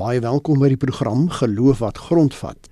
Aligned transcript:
Baie 0.00 0.22
welkom 0.24 0.56
by 0.56 0.70
die 0.72 0.78
program 0.80 1.26
Geloof 1.28 1.82
wat 1.82 1.98
grondvat. 2.00 2.70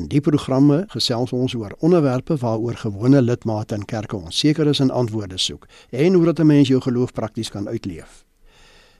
In 0.00 0.06
die 0.08 0.22
programme 0.24 0.86
gesels 0.94 1.34
ons 1.36 1.52
oor 1.60 1.74
onderwerpe 1.84 2.38
waaroor 2.40 2.78
gewone 2.80 3.20
lidmate 3.20 3.76
in 3.76 3.84
kerke 3.84 4.16
onseker 4.16 4.70
is 4.72 4.80
en 4.80 4.88
antwoorde 4.88 5.36
soek 5.36 5.66
en 5.90 6.14
hoe 6.16 6.24
dat 6.24 6.40
'n 6.40 6.46
mens 6.46 6.68
jou 6.68 6.80
geloof 6.80 7.12
prakties 7.12 7.50
kan 7.50 7.68
uitleef. 7.68 8.24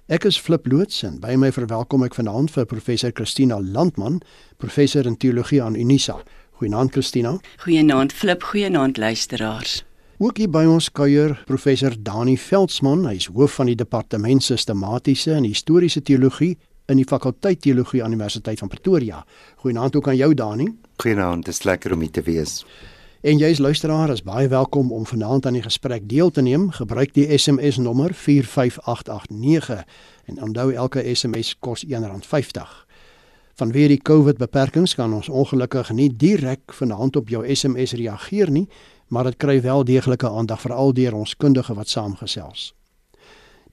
Ek 0.08 0.24
is 0.24 0.38
Flip 0.38 0.66
loods 0.66 1.02
en 1.02 1.18
by 1.20 1.36
my 1.36 1.52
verwelkom 1.52 2.04
ek 2.04 2.14
vanaand 2.14 2.50
vir 2.50 2.66
professor 2.66 3.10
Christina 3.14 3.60
Landman, 3.60 4.20
professor 4.56 5.06
in 5.06 5.16
teologie 5.16 5.62
aan 5.62 5.74
Unisa. 5.74 6.22
Goeienaand 6.50 6.92
Christina. 6.92 7.38
Goeienaand 7.56 8.12
Flip, 8.12 8.42
goeienaand 8.42 8.96
luisteraars. 8.96 9.84
Ook 10.18 10.36
hier 10.36 10.50
by 10.50 10.64
ons 10.64 10.92
kuier 10.92 11.42
professor 11.46 11.94
Dani 12.02 12.36
Veldsmann, 12.36 13.06
hy 13.06 13.14
is 13.14 13.26
hoof 13.26 13.54
van 13.54 13.66
die 13.66 13.74
departement 13.74 14.42
sistematiese 14.42 15.32
en 15.32 15.44
historiese 15.44 16.02
teologie 16.02 16.58
in 16.86 17.00
die 17.00 17.06
fakulteit 17.08 17.60
teologie 17.64 18.02
aan 18.04 18.12
Universiteit 18.12 18.58
van 18.58 18.68
Pretoria. 18.68 19.24
Goeienaand 19.56 19.96
ook 19.96 20.08
aan 20.08 20.16
jou 20.16 20.34
Dani. 20.34 20.68
Goeienaand, 20.96 21.44
dit 21.44 21.54
is 21.54 21.62
lekker 21.62 21.92
om 21.92 22.00
hier 22.00 22.10
te 22.10 22.22
wees. 22.22 22.64
En 23.24 23.38
jy 23.40 23.48
is 23.54 23.58
luisteraar, 23.58 24.10
is 24.12 24.22
baie 24.22 24.48
welkom 24.48 24.92
om 24.92 25.06
vanaand 25.06 25.46
aan 25.46 25.56
die 25.56 25.64
gesprek 25.64 26.08
deel 26.08 26.30
te 26.30 26.42
neem. 26.44 26.68
Gebruik 26.76 27.14
die 27.16 27.38
SMS 27.38 27.76
nommer 27.80 28.12
45889 28.14 29.84
en 30.24 30.42
onthou 30.42 30.72
elke 30.72 31.14
SMS 31.14 31.54
kos 31.58 31.86
R1.50. 31.86 32.84
Vanweer 33.54 33.88
die 33.88 34.02
COVID 34.02 34.36
beperkings 34.36 34.94
kan 34.94 35.12
ons 35.14 35.28
ongelukkig 35.28 35.90
nie 35.90 36.10
direk 36.16 36.72
vanaand 36.76 37.16
op 37.16 37.28
jou 37.32 37.46
SMS 37.54 37.96
reageer 37.96 38.50
nie, 38.50 38.68
maar 39.08 39.24
dit 39.24 39.36
kry 39.36 39.60
wel 39.62 39.84
deeglike 39.84 40.28
aandag 40.28 40.60
veral 40.60 40.92
deur 40.92 41.14
ons 41.14 41.36
kundige 41.36 41.74
wat 41.74 41.88
saamgesels. 41.88 42.74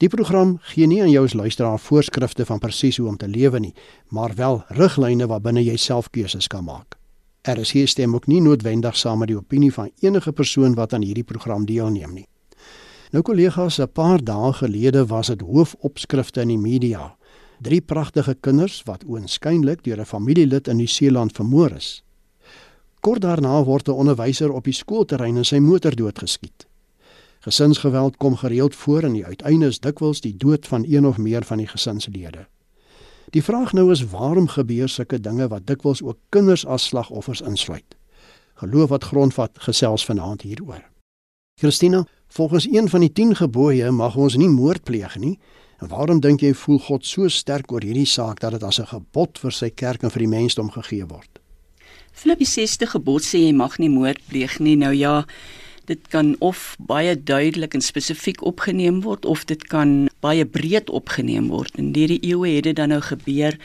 Die 0.01 0.09
program 0.09 0.55
gee 0.71 0.87
nie 0.89 0.97
aan 1.03 1.11
jou 1.11 1.21
as 1.27 1.35
luisteraar 1.37 1.77
voorskrifte 1.79 2.45
van 2.49 2.59
presies 2.59 2.97
hoe 2.97 3.07
om 3.11 3.17
te 3.21 3.27
lewe 3.29 3.59
nie, 3.61 3.73
maar 4.09 4.31
wel 4.35 4.63
riglyne 4.73 5.27
waarbinne 5.29 5.61
jy 5.61 5.75
self 5.77 6.07
keuses 6.09 6.47
kan 6.49 6.65
maak. 6.65 6.97
Er 7.45 7.61
is 7.61 7.73
hier 7.75 7.87
stem 7.87 8.15
ook 8.17 8.25
nie 8.27 8.39
noodwendig 8.41 8.97
saam 8.97 9.21
met 9.21 9.29
die 9.29 9.37
opinie 9.37 9.69
van 9.73 9.91
enige 10.01 10.33
persoon 10.33 10.73
wat 10.73 10.93
aan 10.97 11.05
hierdie 11.05 11.25
program 11.25 11.67
deelneem 11.69 12.15
nie. 12.17 12.25
Nou 13.11 13.21
kollegas, 13.21 13.77
'n 13.79 13.91
paar 13.93 14.23
dae 14.23 14.53
gelede 14.53 15.05
was 15.05 15.27
dit 15.27 15.41
hoofopskrifte 15.41 16.41
in 16.41 16.47
die 16.47 16.57
media. 16.57 17.15
Drie 17.61 17.81
pragtige 17.81 18.33
kinders 18.33 18.81
wat 18.85 19.03
oënskynlik 19.03 19.83
deur 19.83 19.99
'n 19.99 20.05
familielid 20.05 20.67
in 20.67 20.77
Nieu-Seeland 20.77 21.31
vermoor 21.31 21.71
is. 21.71 22.03
Kort 23.01 23.21
daarna 23.21 23.63
word 23.63 23.87
'n 23.87 23.91
onderwyser 23.91 24.51
op 24.51 24.63
die 24.63 24.73
skoolterrein 24.73 25.37
in 25.37 25.45
sy 25.45 25.59
motor 25.59 25.95
doodgeskiet. 25.95 26.70
Gesinsgeweld 27.41 28.17
kom 28.17 28.35
gereeld 28.35 28.75
voor 28.75 29.03
en 29.03 29.13
die 29.13 29.25
uiteinde 29.25 29.67
is 29.67 29.79
dikwels 29.81 30.21
die 30.21 30.35
dood 30.37 30.67
van 30.67 30.85
een 30.87 31.05
of 31.05 31.17
meer 31.17 31.43
van 31.43 31.57
die 31.57 31.67
gesinslede. 31.67 32.45
Die 33.33 33.43
vraag 33.43 33.73
nou 33.73 33.91
is 33.91 34.03
waarom 34.11 34.47
gebeur 34.47 34.89
sulke 34.89 35.19
dinge 35.19 35.47
wat 35.47 35.65
dikwels 35.65 36.03
ook 36.03 36.19
kinders 36.29 36.65
as 36.65 36.85
slagoffers 36.85 37.41
insluit. 37.41 37.95
Geloof 38.61 38.89
wat 38.89 39.03
grondvat 39.03 39.57
gesels 39.65 40.05
vanaand 40.05 40.41
hieroor. 40.41 40.83
Christina, 41.59 42.05
volgens 42.27 42.67
een 42.67 42.89
van 42.89 42.99
die 42.99 43.11
10 43.11 43.35
gebooie 43.35 43.91
mag 43.91 44.15
ons 44.15 44.35
nie 44.35 44.49
moord 44.49 44.83
pleeg 44.83 45.17
nie. 45.17 45.39
En 45.81 45.87
waarom 45.87 46.19
dink 46.19 46.41
jy 46.45 46.53
voel 46.53 46.79
God 46.79 47.05
so 47.05 47.27
sterk 47.27 47.71
oor 47.71 47.81
hierdie 47.81 48.05
saak 48.05 48.39
dat 48.39 48.51
dit 48.51 48.63
as 48.63 48.79
'n 48.79 48.85
gebod 48.85 49.39
vir 49.41 49.51
sy 49.51 49.69
kerk 49.69 50.03
en 50.03 50.11
vir 50.11 50.19
die 50.19 50.33
mensdom 50.37 50.69
gegee 50.69 51.05
word? 51.05 51.39
Filippi 52.11 52.45
60 52.45 52.91
gebod 52.91 53.21
sê 53.21 53.37
jy 53.37 53.53
mag 53.53 53.79
nie 53.79 53.89
moord 53.89 54.19
pleeg 54.27 54.59
nie. 54.59 54.75
Nou 54.75 54.93
ja, 54.93 55.25
dit 55.85 56.07
kan 56.13 56.35
of 56.39 56.75
baie 56.79 57.15
duidelik 57.23 57.73
en 57.73 57.81
spesifiek 57.81 58.43
opgeneem 58.45 59.01
word 59.01 59.25
of 59.25 59.45
dit 59.45 59.63
kan 59.67 60.09
baie 60.19 60.45
breed 60.45 60.89
opgeneem 60.89 61.49
word. 61.49 61.75
In 61.77 61.93
hierdie 61.95 62.21
eeue 62.21 62.55
het 62.55 62.69
dit 62.69 62.75
dan 62.75 62.93
nou 62.93 63.01
gebeur 63.01 63.57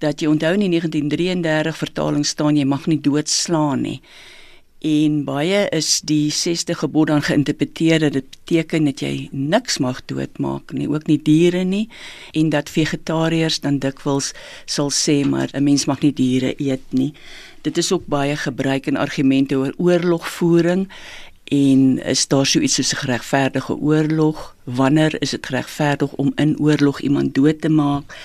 dat 0.00 0.22
jy 0.22 0.30
onthou 0.30 0.54
in 0.54 0.66
die 0.66 0.72
1933 0.78 1.76
vertaling 1.76 2.26
staan 2.26 2.56
jy 2.56 2.64
mag 2.64 2.86
nie 2.86 3.00
doodslaan 3.00 3.82
nie. 3.82 4.00
En 4.78 5.24
baie 5.26 5.64
is 5.74 5.96
die 6.06 6.30
60 6.30 6.78
gebod 6.78 7.08
dan 7.10 7.22
geïnterpreteer 7.26 7.98
dat 7.98 8.12
dit 8.14 8.26
beteken 8.30 8.84
dat 8.86 9.00
jy 9.02 9.28
niks 9.32 9.80
mag 9.82 9.98
doodmaak 10.06 10.70
nie, 10.72 10.86
ook 10.86 11.08
nie 11.10 11.18
diere 11.18 11.64
nie 11.66 11.88
en 12.32 12.52
dat 12.54 12.70
vegetariërs 12.70 13.58
dan 13.66 13.80
dikwels 13.82 14.30
sal 14.66 14.94
sê 14.94 15.24
maar 15.26 15.50
'n 15.52 15.64
mens 15.64 15.86
mag 15.86 16.00
nie 16.00 16.12
diere 16.12 16.54
eet 16.62 16.86
nie. 16.90 17.12
Dit 17.62 17.76
is 17.78 17.92
ook 17.92 18.06
baie 18.06 18.36
gebruik 18.36 18.86
in 18.86 18.96
argumente 18.96 19.56
oor 19.56 19.74
oorlogvoering 19.76 20.88
en 21.48 21.98
is 22.04 22.28
daar 22.28 22.46
so 22.46 22.58
iets 22.58 22.74
soos 22.74 22.92
'n 22.92 22.96
geregverdige 22.96 23.76
oorlog? 23.76 24.54
Wanneer 24.64 25.22
is 25.22 25.30
dit 25.30 25.46
geregverdig 25.46 26.12
om 26.12 26.32
in 26.34 26.58
oorlog 26.58 27.00
iemand 27.00 27.34
dood 27.34 27.60
te 27.60 27.68
maak? 27.68 28.16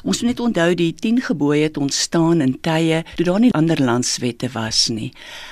Ons 0.00 0.22
moet 0.22 0.30
net 0.30 0.40
onthou 0.40 0.70
die 0.72 0.94
10 0.96 1.18
gebooie 1.26 1.66
het 1.66 1.76
ontstaan 1.76 2.40
in 2.40 2.54
tye 2.64 3.02
toe 3.18 3.24
daar 3.26 3.40
nie 3.42 3.50
ander 3.52 3.76
landswette 3.84 4.48
was 4.54 4.86
nie. 4.88 5.10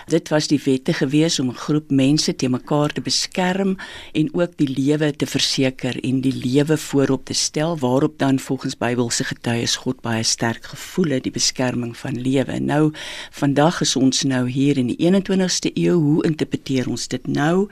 Dit 0.09 0.31
was 0.33 0.49
die 0.49 0.61
wette 0.65 0.95
gewees 0.97 1.37
om 1.41 1.51
'n 1.51 1.61
groep 1.65 1.91
mense 1.91 2.33
te 2.37 2.49
mekaar 2.49 2.93
te 2.93 3.01
beskerm 3.01 3.77
en 4.15 4.29
ook 4.33 4.57
die 4.57 4.69
lewe 4.69 5.13
te 5.13 5.27
verseker 5.27 6.01
en 6.03 6.21
die 6.21 6.33
lewe 6.33 6.77
voorop 6.77 7.25
te 7.25 7.35
stel 7.35 7.77
waarop 7.79 8.19
dan 8.19 8.39
volgens 8.39 8.77
Bybelse 8.77 9.25
getuies 9.25 9.77
God 9.77 10.01
baie 10.01 10.23
sterk 10.23 10.65
gevoel 10.65 11.11
het 11.11 11.23
die 11.23 11.33
beskerming 11.33 11.97
van 11.97 12.21
lewe. 12.21 12.59
Nou 12.59 12.93
vandag 13.31 13.81
is 13.81 13.97
ons 13.97 14.23
nou 14.23 14.49
hier 14.49 14.79
in 14.79 14.87
die 14.87 14.97
21ste 14.97 15.71
eeu, 15.75 15.95
hoe 15.95 16.25
interpreteer 16.25 16.89
ons 16.89 17.09
dit 17.09 17.27
nou? 17.27 17.69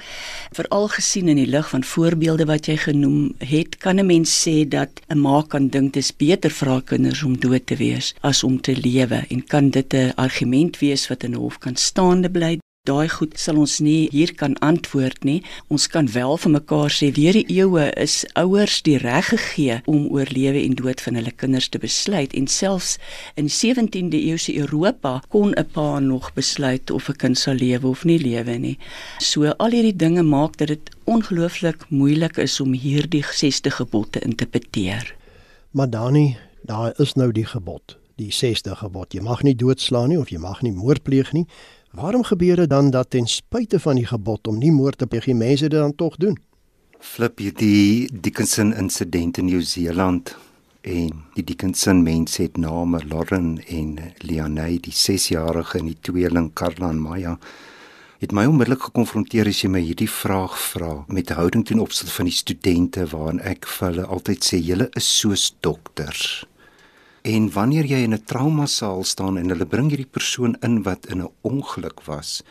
Veral 0.52 0.88
gesien 0.88 1.28
in 1.28 1.36
die 1.36 1.46
lig 1.46 1.68
van 1.68 1.84
voorbeelde 1.84 2.44
wat 2.44 2.66
jy 2.66 2.76
genoem 2.76 3.34
het, 3.38 3.78
kan 3.78 3.98
'n 3.98 4.06
mens 4.06 4.48
sê 4.48 4.68
dat 4.68 4.90
'n 5.08 5.18
ma 5.18 5.42
kan 5.48 5.68
dink 5.68 5.92
dit 5.92 6.02
is 6.02 6.16
beter 6.16 6.50
vir 6.50 6.65
haar 6.68 6.82
kinders 6.82 7.22
om 7.22 7.38
dood 7.38 7.66
te 7.66 7.76
wees 7.76 8.14
as 8.20 8.44
om 8.44 8.60
te 8.60 8.76
lewe. 8.76 9.24
En 9.28 9.44
kan 9.44 9.70
dit 9.70 9.94
'n 9.94 10.12
argument 10.16 10.78
wees 10.78 11.08
wat 11.08 11.24
in 11.24 11.34
hof 11.34 11.58
kan 11.58 11.76
staande 11.76 12.30
bly? 12.30 12.58
Daai 12.86 13.08
goed 13.10 13.32
sal 13.34 13.56
ons 13.58 13.80
nie 13.82 14.06
hier 14.12 14.30
kan 14.38 14.52
antwoord 14.62 15.24
nie. 15.26 15.40
Ons 15.74 15.88
kan 15.90 16.06
wel 16.14 16.36
vir 16.38 16.52
mekaar 16.54 16.92
sê 16.94 17.08
deur 17.10 17.34
die 17.34 17.48
eeue 17.50 17.88
is 17.98 18.20
ouers 18.38 18.76
die 18.86 18.94
reg 19.02 19.32
gegee 19.32 19.80
om 19.90 20.04
oor 20.14 20.30
lewe 20.30 20.62
en 20.62 20.76
dood 20.78 21.02
van 21.02 21.18
hulle 21.18 21.32
kinders 21.34 21.66
te 21.68 21.80
besluit. 21.82 22.36
En 22.38 22.46
selfs 22.46 22.92
in 23.34 23.50
17de 23.50 24.20
eeu 24.28 24.38
se 24.38 24.54
Europa 24.54 25.16
kon 25.34 25.50
'n 25.50 25.66
pa 25.74 25.98
nog 25.98 26.30
besluit 26.34 26.90
of 26.90 27.08
'n 27.08 27.16
kind 27.16 27.38
sal 27.38 27.54
lewe 27.54 27.88
of 27.88 28.04
nie 28.04 28.18
lewe 28.18 28.58
nie. 28.58 28.78
So 29.18 29.50
al 29.58 29.70
hierdie 29.70 29.96
dinge 29.96 30.22
maak 30.22 30.56
dat 30.56 30.68
dit 30.68 30.90
ongelooflik 31.04 31.90
moeilik 31.90 32.36
is 32.36 32.60
om 32.60 32.72
hierdie 32.72 33.24
60 33.24 33.74
gebod 33.74 34.12
te 34.12 34.20
interpreteer. 34.20 35.14
Maar 35.70 35.90
Dani 35.90 36.36
daar 36.66 36.94
is 37.00 37.14
nou 37.14 37.30
die 37.32 37.46
gebod, 37.46 37.96
die 38.20 38.32
60 38.32 38.78
gebod. 38.78 39.14
Jy 39.14 39.22
mag 39.22 39.42
nie 39.46 39.54
doodslaan 39.54 40.10
nie 40.12 40.18
of 40.18 40.32
jy 40.32 40.40
mag 40.42 40.62
nie 40.66 40.74
moord 40.74 41.04
pleeg 41.06 41.32
nie. 41.36 41.46
Waarom 41.96 42.26
gebeur 42.26 42.56
dit 42.56 42.70
dan 42.70 42.90
dat 42.90 43.10
ten 43.10 43.26
spyte 43.26 43.80
van 43.80 43.96
die 43.96 44.06
gebod 44.06 44.46
om 44.50 44.58
nie 44.58 44.72
moord 44.72 44.98
te 44.98 45.06
pleeg, 45.06 45.28
mense 45.32 45.68
dit 45.68 45.78
dan 45.78 45.94
tog 45.94 46.16
doen? 46.16 46.36
Flip 47.00 47.38
hierdie 47.38 48.08
Dickinson 48.12 48.74
insident 48.74 49.38
in 49.38 49.48
Nieu-Seeland 49.50 50.34
en 50.86 51.22
die 51.34 51.44
Dickinson 51.44 52.02
mense 52.02 52.42
het 52.42 52.56
name 52.56 53.00
Lauren 53.08 53.56
en 53.68 53.98
Leonie, 54.18 54.80
die 54.80 54.94
6-jarige 54.94 55.78
en 55.78 55.90
die 55.90 55.98
tweeling 56.00 56.52
Carla 56.54 56.90
en 56.90 57.00
Maya 57.02 57.36
het 58.18 58.32
my 58.32 58.46
onmiddellik 58.48 58.86
gekonfronteer 58.88 59.48
as 59.50 59.60
jy 59.60 59.68
my 59.72 59.82
hierdie 59.84 60.08
vraag 60.08 60.56
vra 60.56 60.92
met 61.12 61.34
houding 61.36 61.66
ten 61.68 61.82
opsigte 61.82 62.14
van 62.14 62.30
die 62.30 62.36
studente 62.36 63.04
waarin 63.12 63.42
ek 63.44 63.68
vir 63.68 63.90
hulle 63.90 64.06
altyd 64.16 64.46
sê 64.46 64.60
julle 64.60 64.88
is 64.96 65.08
soos 65.20 65.50
dokters. 65.60 66.46
En 67.26 67.48
wanneer 67.50 67.88
jy 67.90 68.04
in 68.06 68.14
'n 68.14 68.24
traumasaal 68.24 69.04
staan 69.04 69.38
en 69.38 69.48
hulle 69.48 69.66
bring 69.66 69.88
hierdie 69.90 70.12
persoon 70.18 70.56
in 70.62 70.82
wat 70.82 71.06
in 71.06 71.22
'n 71.22 71.32
ongeluk 71.42 72.04
was, 72.04 72.42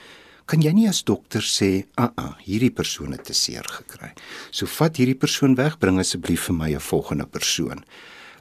kan 0.45 0.61
jy 0.61 0.71
nie 0.71 0.87
as 0.87 1.03
dokter 1.03 1.41
sê, 1.41 1.85
"Aa, 1.95 2.03
uh 2.03 2.25
-uh, 2.25 2.33
hierdie 2.43 2.71
persoon 2.71 3.11
het 3.11 3.25
te 3.25 3.33
seer 3.33 3.63
gekry. 3.63 4.13
So 4.51 4.65
vat 4.65 4.97
hierdie 4.97 5.17
persoon 5.17 5.55
weg, 5.55 5.79
bring 5.79 5.99
asseblief 5.99 6.41
vir 6.41 6.55
my 6.55 6.73
'n 6.73 6.79
volgende 6.79 7.25
persoon." 7.25 7.83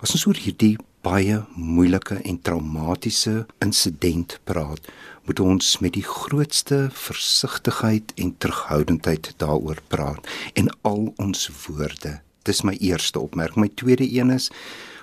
As 0.01 0.13
ons 0.13 0.27
oor 0.27 0.37
hierdie 0.37 0.77
baie 1.03 1.45
moeilike 1.57 2.15
en 2.25 2.43
traumatiese 2.43 3.47
insident 3.61 4.41
praat, 4.45 4.89
moet 5.25 5.41
ons 5.41 5.79
met 5.79 5.93
die 5.93 6.03
grootste 6.03 6.89
versigtigheid 6.93 8.13
en 8.17 8.35
terughoudendheid 8.39 9.35
daaroor 9.37 9.79
praat 9.89 10.27
en 10.55 10.69
al 10.83 11.13
ons 11.17 11.51
woorde. 11.67 12.21
Dis 12.43 12.63
my 12.63 12.77
eerste 12.81 13.21
opmerking. 13.21 13.57
My 13.57 13.71
tweede 13.75 14.13
een 14.13 14.31
is 14.31 14.51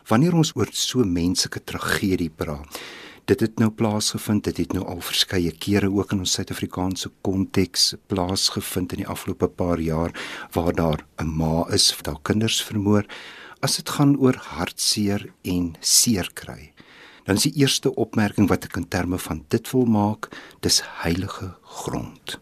wanneer 0.09 0.33
ons 0.33 0.56
oor 0.56 0.69
so 0.71 1.03
menslike 1.06 1.63
tragedie 1.65 2.30
praat. 2.30 2.81
Dit 3.30 3.39
het 3.39 3.59
nou 3.62 3.69
plaasgevind, 3.69 4.44
dit 4.50 4.57
het 4.63 4.74
nou 4.74 4.81
al 4.89 5.01
verskeie 5.06 5.51
kere 5.62 5.92
ook 5.94 6.12
in 6.12 6.24
ons 6.24 6.33
Suid-Afrikaanse 6.36 7.12
konteks 7.24 7.94
plaasgevind 8.09 8.95
in 8.95 9.03
die 9.03 9.07
afgelope 9.07 9.48
paar 9.48 9.80
jaar 9.80 10.12
waar 10.56 10.74
daar 10.74 11.06
'n 11.21 11.30
ma 11.38 11.65
is 11.69 11.95
wat 11.95 12.06
haar 12.06 12.21
kinders 12.24 12.62
vermoor. 12.63 13.06
As 13.62 13.75
dit 13.75 13.89
gaan 13.89 14.18
oor 14.18 14.36
hartseer 14.36 15.31
en 15.44 15.75
seer 15.80 16.30
kry, 16.33 16.74
dan 17.25 17.36
is 17.36 17.44
die 17.44 17.62
eerste 17.62 17.95
opmerking 17.95 18.50
wat 18.50 18.65
ek 18.65 18.75
in 18.75 18.88
terme 18.88 19.18
van 19.18 19.45
dit 19.47 19.71
wil 19.71 19.86
maak, 19.86 20.30
dis 20.59 20.81
heilige 21.04 21.54
grond. 21.62 22.39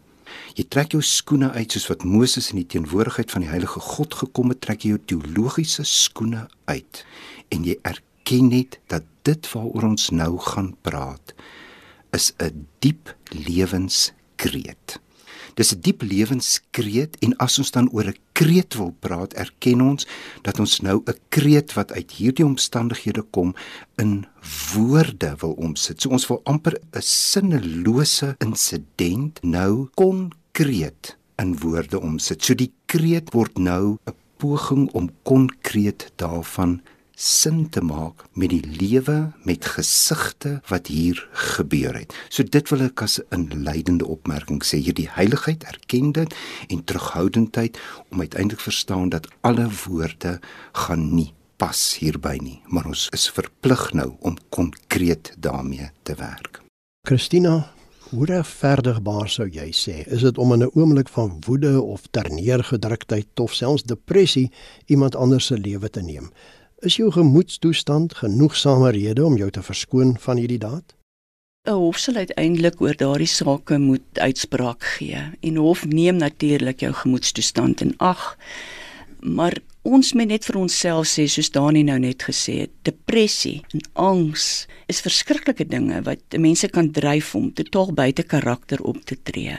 Jy 0.54 0.64
trek 0.68 0.92
jou 0.92 1.02
skoene 1.02 1.50
uit 1.50 1.72
soos 1.72 1.88
wat 1.88 2.04
Moses 2.04 2.50
in 2.50 2.56
die 2.56 2.66
teenwoordigheid 2.66 3.30
van 3.30 3.42
die 3.42 3.50
heilige 3.50 3.80
God 3.80 4.14
gekom 4.14 4.48
het, 4.48 4.60
trek 4.60 4.82
jy 4.82 4.88
jou 4.88 5.02
teologiese 5.06 5.84
skoene 5.84 6.48
uit 6.64 7.04
en 7.50 7.64
jy 7.64 7.76
erken 7.82 8.48
net 8.48 8.78
dat 8.86 9.06
dit 9.28 9.52
waaroor 9.52 9.90
ons 9.92 10.10
nou 10.10 10.38
gaan 10.38 10.74
praat 10.86 11.34
is 12.16 12.32
'n 12.38 12.66
diep 12.78 13.14
lewenskreet. 13.30 15.00
Dis 15.54 15.74
'n 15.74 15.80
diep 15.80 16.02
lewenskreet 16.02 17.16
en 17.20 17.36
as 17.36 17.58
ons 17.58 17.70
dan 17.70 17.90
oor 17.92 18.08
'n 18.08 18.18
kreet 18.32 18.74
wil 18.74 18.94
praat, 18.98 19.32
erken 19.34 19.80
ons 19.80 20.06
dat 20.42 20.60
ons 20.60 20.80
nou 20.80 21.02
'n 21.06 21.18
kreet 21.28 21.72
wat 21.72 21.92
uit 21.92 22.10
hierdie 22.10 22.44
omstandighede 22.44 23.22
kom 23.22 23.54
in 23.96 24.26
woorde 24.72 25.34
wil 25.38 25.52
omsit. 25.52 26.00
So 26.00 26.08
ons 26.08 26.26
wil 26.26 26.40
amper 26.44 26.80
'n 26.92 27.02
sinnelose 27.02 28.34
insident 28.38 29.42
nou 29.42 29.88
konkreet 29.94 31.16
in 31.36 31.58
woorde 31.58 32.00
omsit. 32.00 32.44
So 32.44 32.54
die 32.54 32.72
kreet 32.86 33.32
word 33.32 33.58
nou 33.58 33.98
'n 34.06 34.14
poging 34.36 34.90
om 34.92 35.10
konkreet 35.22 36.12
daarvan 36.16 36.80
sin 37.20 37.66
te 37.68 37.82
maak 37.84 38.24
met 38.32 38.48
die 38.48 38.64
lewe 38.64 39.32
met 39.44 39.66
gesigte 39.74 40.54
wat 40.70 40.88
hier 40.88 41.20
gebeur 41.52 41.98
het. 41.98 42.14
So 42.32 42.42
dit 42.42 42.70
wil 42.72 42.86
ek 42.86 43.02
as 43.02 43.20
'n 43.20 43.28
inleidende 43.36 44.06
opmerking 44.06 44.64
sê 44.64 44.80
hierdie 44.80 45.10
heiligheid 45.10 45.64
erken 45.64 46.12
dit 46.12 46.34
en 46.68 46.84
terughoudendheid 46.84 47.78
om 48.10 48.20
uiteindelik 48.20 48.60
verstaan 48.60 49.08
dat 49.08 49.28
alle 49.40 49.68
woorde 49.84 50.40
gaan 50.72 51.14
nie 51.14 51.32
pas 51.56 51.98
hierby 51.98 52.38
nie, 52.40 52.62
maar 52.66 52.86
ons 52.86 53.08
is 53.12 53.28
verplig 53.30 53.92
nou 53.92 54.16
om 54.20 54.36
konkreet 54.48 55.34
daarmee 55.38 55.90
te 56.02 56.14
werk. 56.14 56.62
Christina, 57.06 57.72
hoe 58.10 58.26
regverdigbaar 58.26 59.28
sou 59.28 59.48
jy 59.48 59.68
sê 59.76 60.00
is 60.06 60.22
dit 60.22 60.38
om 60.38 60.52
in 60.52 60.62
'n 60.62 60.70
oomblik 60.74 61.08
van 61.08 61.36
woede 61.46 61.82
of 61.82 62.00
terneergedruktheid 62.10 63.40
of 63.40 63.54
selfs 63.54 63.82
depressie 63.82 64.50
iemand 64.86 65.16
anders 65.16 65.46
se 65.46 65.58
lewe 65.58 65.90
te 65.90 66.00
neem? 66.00 66.32
Is 66.80 66.94
jou 66.96 67.10
gemoedstoestand 67.12 68.14
genoegsame 68.16 68.90
rede 68.96 69.24
om 69.24 69.34
jou 69.36 69.50
te 69.52 69.60
verskoon 69.60 70.14
van 70.18 70.38
hierdie 70.40 70.58
daad? 70.58 70.94
'n 71.68 71.76
Hof 71.76 71.98
sal 72.00 72.16
uiteindelik 72.16 72.80
oor 72.80 72.96
daardie 72.96 73.28
saake 73.28 73.76
moet 73.78 74.08
uitspraak 74.14 74.84
gee 74.96 75.20
en 75.40 75.56
hof 75.56 75.84
neem 75.84 76.16
natuurlik 76.16 76.80
jou 76.80 76.92
gemoedstoestand 76.92 77.80
in 77.80 77.92
ag. 77.98 78.38
Maar 79.20 79.58
ons 79.82 80.12
moet 80.12 80.32
net 80.32 80.44
vir 80.48 80.56
onsself 80.56 81.06
sê 81.06 81.28
soos 81.28 81.52
Dani 81.52 81.82
nou 81.82 81.98
net 81.98 82.22
gesê 82.22 82.54
het, 82.64 82.72
depressie 82.82 83.60
en 83.74 83.80
angs 83.92 84.66
is 84.88 85.04
verskriklike 85.04 85.68
dinge 85.68 86.00
wat 86.02 86.38
mense 86.38 86.68
kan 86.68 86.90
dryf 86.90 87.34
om 87.34 87.52
totaal 87.52 87.92
buite 87.92 88.22
karakter 88.22 88.80
op 88.80 89.04
te 89.04 89.16
tree. 89.22 89.58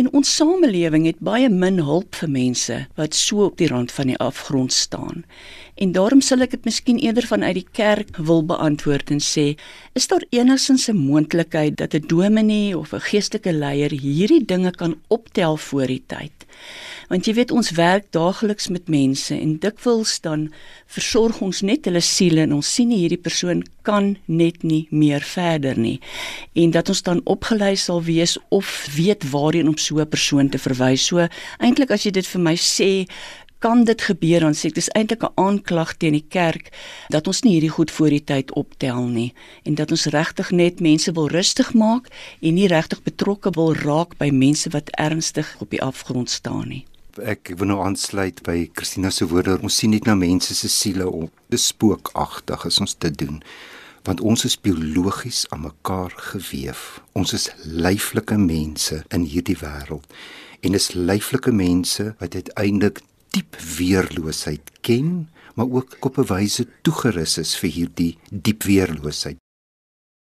En 0.00 0.06
ons 0.16 0.28
samelewing 0.36 1.04
het 1.04 1.18
baie 1.20 1.48
min 1.52 1.76
hulp 1.84 2.16
vir 2.16 2.30
mense 2.32 2.76
wat 2.96 3.16
so 3.16 3.50
op 3.50 3.58
die 3.60 3.66
rand 3.68 3.90
van 3.92 4.08
die 4.08 4.16
afgrond 4.16 4.72
staan. 4.72 5.26
En 5.76 5.92
daarom 5.92 6.22
sal 6.24 6.40
ek 6.46 6.54
dit 6.54 6.68
miskien 6.68 7.00
eerder 7.02 7.26
vanuit 7.28 7.58
die 7.58 7.66
kerk 7.76 8.16
wil 8.16 8.40
beantwoord 8.48 9.12
en 9.12 9.20
sê, 9.20 9.44
is 9.92 10.08
daar 10.08 10.24
enigsins 10.32 10.88
'n 10.88 10.96
moontlikheid 10.96 11.76
dat 11.76 11.94
'n 11.94 12.08
dominee 12.08 12.78
of 12.78 12.94
'n 12.94 13.06
geestelike 13.10 13.52
leier 13.52 13.92
hierdie 13.92 14.44
dinge 14.44 14.70
kan 14.70 14.96
optel 15.08 15.56
voor 15.56 15.86
die 15.86 16.02
tyd? 16.06 16.32
Want 17.10 17.26
jy 17.26 17.32
weet 17.34 17.50
ons 17.50 17.72
werk 17.74 18.04
daagliks 18.14 18.68
met 18.70 18.86
mense 18.86 19.34
en 19.34 19.56
dikwels 19.58 20.12
dan 20.22 20.44
versorg 20.86 21.40
ons 21.42 21.62
net 21.66 21.88
hulle 21.88 22.02
siele 22.06 22.44
en 22.44 22.52
ons 22.54 22.68
sien 22.76 22.86
nie 22.86 23.00
hierdie 23.00 23.18
persoon 23.18 23.64
kan 23.82 24.12
net 24.30 24.62
nie 24.62 24.84
meer 24.94 25.26
verder 25.26 25.74
nie. 25.74 25.96
En 26.54 26.70
dat 26.70 26.92
ons 26.94 27.02
dan 27.02 27.22
opgelei 27.24 27.72
sal 27.74 27.98
wees 28.06 28.36
of 28.54 28.70
weet 28.94 29.26
waarheen 29.32 29.66
om 29.66 29.76
so 29.76 29.98
'n 29.98 30.06
persoon 30.06 30.48
te 30.48 30.58
verwys. 30.58 31.06
So 31.06 31.26
eintlik 31.58 31.90
as 31.90 32.06
jy 32.06 32.12
dit 32.12 32.26
vir 32.26 32.40
my 32.40 32.54
sê, 32.54 33.06
kan 33.58 33.84
dit 33.84 34.02
gebeur 34.02 34.40
dan 34.40 34.54
sê 34.54 34.68
ek 34.68 34.74
dis 34.78 34.92
eintlik 34.94 35.22
'n 35.24 35.34
aanklag 35.34 35.96
teen 35.96 36.12
die 36.12 36.28
kerk 36.28 36.70
dat 37.08 37.26
ons 37.26 37.42
nie 37.42 37.52
hierdie 37.52 37.76
goed 37.76 37.90
voor 37.90 38.10
die 38.10 38.24
tyd 38.24 38.52
optel 38.54 39.02
nie 39.06 39.32
en 39.64 39.74
dat 39.74 39.90
ons 39.90 40.06
regtig 40.06 40.50
net 40.50 40.80
mense 40.80 41.12
wil 41.12 41.28
rustig 41.28 41.74
maak 41.74 42.08
en 42.40 42.54
nie 42.54 42.68
regtig 42.68 43.02
betrokke 43.02 43.50
wil 43.50 43.74
raak 43.74 44.16
by 44.18 44.30
mense 44.30 44.70
wat 44.70 44.90
ernstig 44.90 45.56
op 45.60 45.70
die 45.70 45.82
afgrond 45.82 46.30
staan 46.30 46.68
nie. 46.68 46.89
Ek 47.20 47.50
wil 47.58 47.68
nou 47.68 47.80
aansluit 47.84 48.38
by 48.46 48.70
Christina 48.72 49.10
se 49.12 49.26
woorde. 49.28 49.58
Ons 49.60 49.76
sien 49.80 49.92
net 49.92 50.06
na 50.08 50.14
mense 50.16 50.54
se 50.56 50.68
siele 50.72 51.04
op. 51.08 51.32
Dis 51.52 51.66
spookagtig 51.72 52.64
as 52.66 52.80
ons 52.80 52.96
dit 53.04 53.18
doen. 53.20 53.40
Want 54.08 54.22
ons 54.24 54.44
is 54.48 54.56
biologies 54.56 55.42
aan 55.52 55.66
mekaar 55.66 56.14
gewewe. 56.32 57.02
Ons 57.12 57.34
is 57.36 57.50
lyflike 57.64 58.38
mense 58.40 59.02
in 59.12 59.26
hierdie 59.28 59.58
wêreld. 59.60 60.06
En 60.64 60.76
is 60.76 60.92
lyflike 60.96 61.52
mense 61.52 62.14
wat 62.20 62.34
uiteindelik 62.34 63.02
diep 63.36 63.56
weerloosheid 63.76 64.72
ken, 64.80 65.28
maar 65.54 65.68
ook 65.68 65.96
op 66.00 66.18
'n 66.18 66.26
wyse 66.32 66.66
toegerus 66.82 67.38
is 67.38 67.56
vir 67.56 67.70
hierdie 67.70 68.18
diep 68.30 68.62
weerloosheid. 68.62 69.36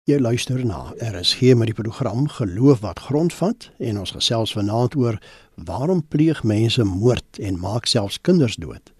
Jy 0.09 0.17
luister 0.17 0.65
na. 0.65 0.93
Er 0.97 1.13
is 1.19 1.35
hier 1.37 1.57
met 1.57 1.67
die 1.69 1.75
program 1.77 2.27
Geloof 2.27 2.79
wat 2.81 2.99
grondvat 2.99 3.67
en 3.77 3.99
ons 3.99 4.11
gesels 4.15 4.55
vanaand 4.57 4.95
oor 4.95 5.19
waarom 5.65 6.07
pleeg 6.07 6.43
mense 6.43 6.83
moord 6.83 7.39
en 7.39 7.59
maak 7.59 7.85
selfs 7.85 8.21
kinders 8.21 8.55
dood. 8.55 8.93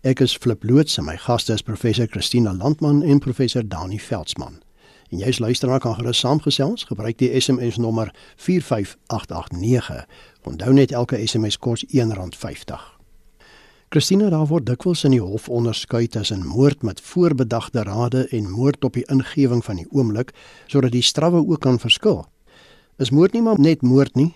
Ek 0.00 0.20
is 0.20 0.36
Flip 0.36 0.64
Loots 0.64 0.98
en 0.98 1.04
my 1.04 1.16
gaste 1.16 1.52
is 1.52 1.62
professor 1.62 2.06
Christina 2.08 2.54
Landman 2.54 3.02
en 3.02 3.18
professor 3.18 3.66
Dani 3.68 3.98
Veldsmann. 4.00 4.62
En 5.10 5.18
jy's 5.18 5.38
luisteraar 5.38 5.80
kan 5.80 5.94
gerus 5.94 6.18
saamgesels, 6.18 6.84
gebruik 6.84 7.18
die 7.18 7.40
SMS 7.40 7.76
nommer 7.76 8.14
45889. 8.36 10.06
Onthou 10.46 10.72
net 10.72 10.92
elke 10.92 11.18
SMS 11.26 11.58
kos 11.58 11.84
R1.50. 11.84 13.00
Christina 13.90 14.28
daar 14.30 14.46
word 14.46 14.68
dikwels 14.70 15.02
in 15.04 15.16
die 15.16 15.22
hof 15.22 15.48
onderskei 15.50 16.04
tussen 16.06 16.46
moord 16.46 16.84
met 16.86 17.00
voorbedagte 17.02 17.82
rade 17.82 18.28
en 18.30 18.50
moord 18.50 18.84
op 18.86 18.94
die 18.94 19.02
ingewing 19.10 19.64
van 19.66 19.80
die 19.82 19.88
oomblik 19.90 20.30
sodat 20.70 20.94
die 20.94 21.02
strawwe 21.02 21.42
ook 21.42 21.60
kan 21.66 21.78
verskil. 21.82 22.22
Is 23.02 23.10
moord 23.10 23.34
nie 23.34 23.42
maar 23.42 23.58
net 23.58 23.82
moord 23.82 24.14
nie? 24.14 24.30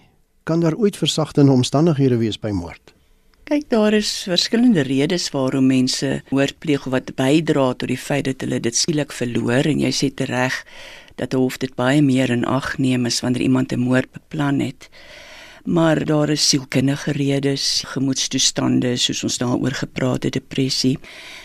Kan 0.44 0.60
daar 0.60 0.74
ooit 0.74 0.96
versagtende 0.96 1.52
omstandighede 1.52 2.16
wees 2.20 2.36
by 2.38 2.50
moord? 2.52 2.92
Kyk, 3.48 3.64
daar 3.72 3.92
is 3.96 4.10
verskillende 4.28 4.82
redes 4.84 5.30
waarom 5.32 5.66
mense 5.66 6.18
moord 6.28 6.58
pleeg 6.60 6.84
of 6.84 6.92
wat 6.92 7.14
bydra 7.16 7.70
tot 7.72 7.88
die 7.88 8.00
feit 8.00 8.26
dat 8.28 8.44
hulle 8.44 8.60
dit 8.60 8.76
skielik 8.76 9.12
verloor 9.12 9.64
en 9.64 9.80
jy 9.80 9.92
sê 9.92 10.10
reg 10.28 10.60
dat 11.16 11.32
'n 11.32 11.40
hof 11.40 11.56
dit 11.58 11.74
baie 11.74 12.02
meer 12.02 12.30
in 12.30 12.44
ag 12.44 12.76
neem 12.78 13.06
as 13.06 13.20
wanneer 13.20 13.42
iemand 13.48 13.72
'n 13.72 13.80
moord 13.88 14.12
beplan 14.12 14.60
het 14.60 14.88
maar 15.64 16.04
daar 16.04 16.28
is 16.28 16.48
sielkundige 16.48 17.12
redes, 17.12 17.82
gemoedstoestande 17.86 18.96
soos 18.96 19.22
ons 19.24 19.38
daaroor 19.40 19.72
gepraat 19.72 20.22
het, 20.22 20.32
depressie. 20.32 20.98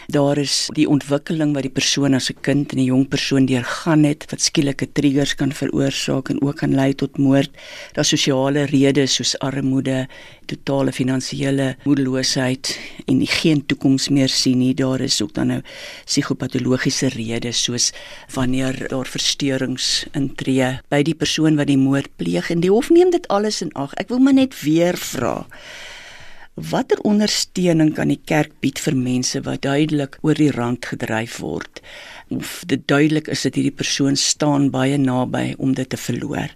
Daar 0.09 0.39
is 0.41 0.53
die 0.73 0.87
ontwikkeling 0.89 1.51
wat 1.53 1.67
die 1.67 1.73
persoon 1.73 2.15
as 2.17 2.31
'n 2.31 2.41
kind 2.41 2.71
en 2.73 2.79
'n 2.79 2.89
jong 2.89 3.07
persoon 3.07 3.45
deurgaan 3.45 4.03
het 4.03 4.25
wat 4.31 4.41
skielike 4.41 4.91
triggers 4.91 5.35
kan 5.35 5.51
veroorsaak 5.51 6.29
en 6.29 6.41
ook 6.41 6.55
kan 6.55 6.73
lei 6.73 6.95
tot 6.95 7.17
moord. 7.17 7.51
Daar 7.93 8.05
sosiale 8.05 8.63
redes 8.63 9.13
soos 9.13 9.37
armoede, 9.39 10.07
totale 10.45 10.91
finansiële 10.91 11.75
moedeloosheid 11.83 12.79
en 13.05 13.27
geen 13.27 13.65
toekoms 13.65 14.09
meer 14.09 14.29
sien 14.29 14.57
nie. 14.57 14.73
Daar 14.73 14.99
is 14.99 15.21
ook 15.21 15.33
dan 15.33 15.47
nou 15.47 15.61
psigopatologiese 16.05 17.07
redes 17.07 17.63
soos 17.63 17.91
wanneer 18.33 18.87
daar 18.87 19.05
versteurings 19.07 20.05
intree 20.11 20.79
by 20.89 21.03
die 21.03 21.15
persoon 21.15 21.55
wat 21.55 21.67
die 21.67 21.77
moord 21.77 22.09
pleeg 22.15 22.49
en 22.49 22.59
die 22.59 22.71
hof 22.71 22.89
neem 22.89 23.11
dit 23.11 23.27
alles 23.27 23.61
in 23.61 23.73
ag. 23.73 23.93
Ek 23.93 24.07
wil 24.09 24.19
maar 24.19 24.33
net 24.33 24.61
weer 24.61 24.97
vra 24.97 25.45
Watter 26.59 26.99
ondersteuning 27.07 27.93
kan 27.95 28.09
die 28.11 28.19
kerk 28.27 28.51
bied 28.59 28.79
vir 28.83 28.95
mense 28.99 29.39
wat 29.45 29.61
duidelik 29.63 30.17
oor 30.27 30.35
die 30.35 30.51
rand 30.51 30.89
gedryf 30.91 31.37
word? 31.39 31.79
Of 32.35 32.65
dit 32.67 32.83
duidelik 32.83 33.29
is 33.31 33.45
dat 33.47 33.55
hierdie 33.55 33.75
persoon 33.75 34.19
staan 34.19 34.67
baie 34.73 34.97
naby 34.99 35.53
om 35.57 35.71
dit 35.77 35.87
te 35.87 35.95
verloor. 35.97 36.51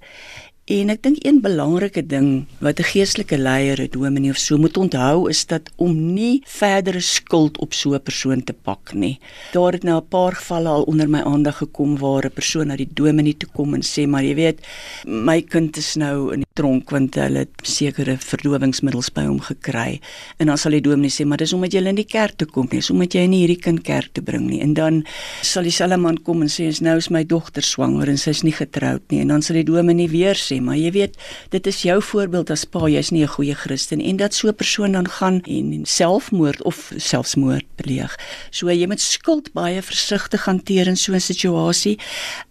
En 0.72 0.92
ek 0.92 1.02
dink 1.04 1.24
een 1.28 1.42
belangrike 1.44 2.04
ding 2.08 2.28
wat 2.64 2.80
'n 2.80 2.90
geestelike 2.92 3.38
leier, 3.38 3.80
'n 3.80 3.92
dominee 3.92 4.32
of 4.32 4.38
so 4.38 4.58
moet 4.58 4.78
onthou 4.78 5.30
is 5.30 5.46
dat 5.46 5.70
om 5.76 6.14
nie 6.14 6.42
verdere 6.48 7.00
skuld 7.00 7.58
op 7.58 7.74
so 7.74 7.94
'n 7.94 8.04
persoon 8.04 8.44
te 8.44 8.54
pak 8.54 8.94
nie. 8.94 9.20
Daar 9.52 9.72
het 9.72 9.84
nou 9.84 10.02
'n 10.02 10.08
paar 10.08 10.36
gevalle 10.36 10.70
al 10.70 10.84
onder 10.84 11.10
my 11.10 11.22
aandag 11.22 11.58
gekom 11.58 11.98
waar 11.98 12.26
'n 12.26 12.34
persoon 12.34 12.68
na 12.68 12.76
die 12.76 12.94
dominee 12.94 13.38
toe 13.38 13.50
kom 13.54 13.74
en 13.74 13.82
sê 13.82 14.08
maar 14.08 14.24
jy 14.24 14.36
weet 14.36 14.60
my 15.06 15.42
kind 15.42 15.78
is 15.78 15.96
nou 15.96 16.34
in 16.34 16.44
tronk 16.54 16.92
want 16.94 17.16
hulle 17.18 17.44
het 17.46 17.64
sekere 17.66 18.16
verdowingsmiddels 18.22 19.10
by 19.16 19.26
hom 19.26 19.40
gekry. 19.42 20.00
En 20.38 20.52
dan 20.52 20.60
sal 20.62 20.76
die 20.78 20.84
dominee 20.86 21.14
sê 21.14 21.26
maar 21.26 21.42
dis 21.42 21.54
omdat 21.56 21.74
jy 21.74 21.82
in 21.90 21.98
die 21.98 22.06
kerk 22.06 22.38
toe 22.38 22.48
kom 22.48 22.68
dis 22.70 22.92
omdat 22.94 23.18
jy 23.18 23.26
nie 23.30 23.44
hierdie 23.44 23.62
kind 23.62 23.82
kerk 23.86 24.14
toe 24.14 24.24
bring 24.26 24.46
nie. 24.50 24.62
En 24.62 24.76
dan 24.78 25.02
sal 25.42 25.66
dieselfde 25.66 25.98
man 25.98 26.20
kom 26.22 26.44
en 26.46 26.52
sê 26.52 26.70
nou 26.86 26.96
is 27.02 27.10
my 27.14 27.24
dogter 27.26 27.66
swanger 27.66 28.12
en 28.12 28.20
sy's 28.22 28.44
nie 28.46 28.54
getroud 28.54 29.02
nie. 29.10 29.24
En 29.24 29.34
dan 29.34 29.46
sal 29.46 29.58
die 29.62 29.68
dominee 29.68 30.12
weer 30.12 30.38
sê 30.38 30.60
maar 30.62 30.78
jy 30.78 30.92
weet, 30.94 31.18
dit 31.56 31.68
is 31.68 31.82
jou 31.88 31.98
voorbeeld 32.02 32.54
as 32.54 32.66
pa, 32.70 32.86
jy's 32.88 33.12
nie 33.12 33.24
'n 33.24 33.34
goeie 33.34 33.56
Christen 33.56 34.02
en 34.02 34.18
dat 34.18 34.34
so 34.34 34.48
'n 34.48 34.56
persoon 34.56 34.92
dan 34.92 35.08
gaan 35.08 35.42
en 35.42 35.86
selfmoord 35.86 36.62
of 36.64 36.94
selfsmoord 36.98 37.66
pleeg. 37.76 38.14
So 38.52 38.70
jy 38.70 38.88
moet 38.88 39.02
skuld 39.02 39.54
baie 39.54 39.82
versigtig 39.82 40.46
hanteer 40.46 40.88
in 40.88 40.98
so 40.98 41.14
'n 41.14 41.20
situasie. 41.20 41.98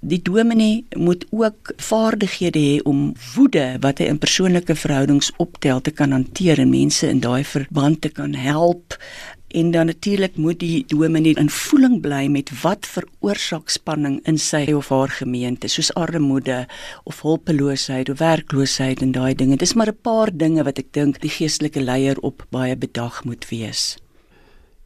Die 0.01 0.23
dominee 0.23 0.85
moet 0.97 1.25
ook 1.31 1.73
vaardighede 1.77 2.59
hê 2.59 2.83
om 2.83 3.15
woede 3.35 3.77
wat 3.81 3.92
hy 3.99 4.05
in 4.05 4.19
persoonlike 4.19 4.75
verhoudings 4.75 5.33
optel 5.37 5.81
te 5.81 5.91
kan 5.91 6.13
hanteer 6.13 6.59
en 6.59 6.71
mense 6.71 7.09
in 7.09 7.21
daai 7.21 7.45
verband 7.45 8.01
te 8.01 8.09
kan 8.09 8.35
help 8.35 8.99
En 9.53 9.71
dan 9.71 9.87
natuurlik 9.87 10.37
moet 10.37 10.59
die 10.59 10.85
dominee 10.87 11.35
in 11.35 11.51
voeling 11.51 12.01
bly 12.01 12.27
met 12.27 12.51
wat 12.63 12.87
veroorsaak 12.89 13.69
spanning 13.69 14.21
in 14.25 14.39
sy 14.41 14.73
of 14.73 14.89
haar 14.89 15.13
gemeente, 15.13 15.69
soos 15.69 15.93
armoede 15.93 16.63
of 17.05 17.21
hulpeloosheid 17.21 18.09
of 18.09 18.19
werkloosheid 18.19 19.03
en 19.05 19.13
daai 19.13 19.35
dinge. 19.35 19.57
Dis 19.57 19.75
maar 19.75 19.93
'n 19.93 20.01
paar 20.03 20.33
dinge 20.33 20.65
wat 20.65 20.79
ek 20.79 20.93
dink 20.93 21.21
die 21.21 21.31
geestelike 21.31 21.81
leier 21.81 22.17
op 22.21 22.47
baie 22.51 22.77
bedag 22.77 23.25
moet 23.25 23.49
wees. 23.49 24.02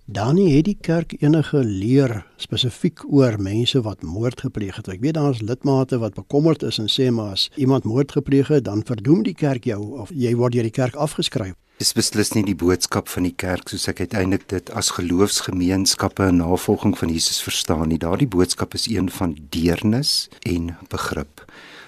Danie 0.06 0.52
het 0.54 0.68
die 0.68 0.76
kerk 0.78 1.16
enige 1.18 1.64
leer 1.66 2.12
spesifiek 2.38 3.00
oor 3.10 3.40
mense 3.42 3.80
wat 3.82 4.04
moord 4.06 4.44
gepleeg 4.44 4.76
het. 4.78 4.86
Ek 4.92 5.00
weet 5.02 5.16
daar 5.16 5.32
is 5.34 5.40
lidmate 5.42 5.98
wat 5.98 6.14
bekommerd 6.14 6.62
is 6.62 6.78
en 6.78 6.86
sê 6.86 7.08
maar 7.10 7.32
as 7.34 7.48
iemand 7.58 7.88
moord 7.90 8.14
gepleeg 8.14 8.52
het, 8.54 8.62
dan 8.68 8.84
verdoem 8.86 9.24
die 9.26 9.34
kerk 9.34 9.66
jou 9.66 9.80
of 9.98 10.12
jy 10.14 10.36
word 10.38 10.54
deur 10.54 10.68
die 10.68 10.76
kerk 10.76 10.94
afgeskryf. 10.94 11.56
Dis 11.82 11.90
beslis 11.90 12.30
nie 12.36 12.44
die 12.46 12.54
boodskap 12.54 13.10
van 13.10 13.26
die 13.26 13.34
kerk 13.34 13.66
soos 13.66 13.88
ek 13.90 14.04
uiteindelik 14.06 14.46
dit 14.54 14.70
as 14.70 14.92
geloofsgemeenskappe 14.94 16.30
en 16.30 16.38
navolging 16.38 16.94
van 16.94 17.10
Jesus 17.10 17.42
verstaan 17.42 17.90
nie. 17.90 17.98
Daardie 17.98 18.30
boodskap 18.30 18.78
is 18.78 18.86
een 18.86 19.10
van 19.10 19.34
deernis 19.50 20.28
en 20.46 20.76
begrip. 20.86 21.42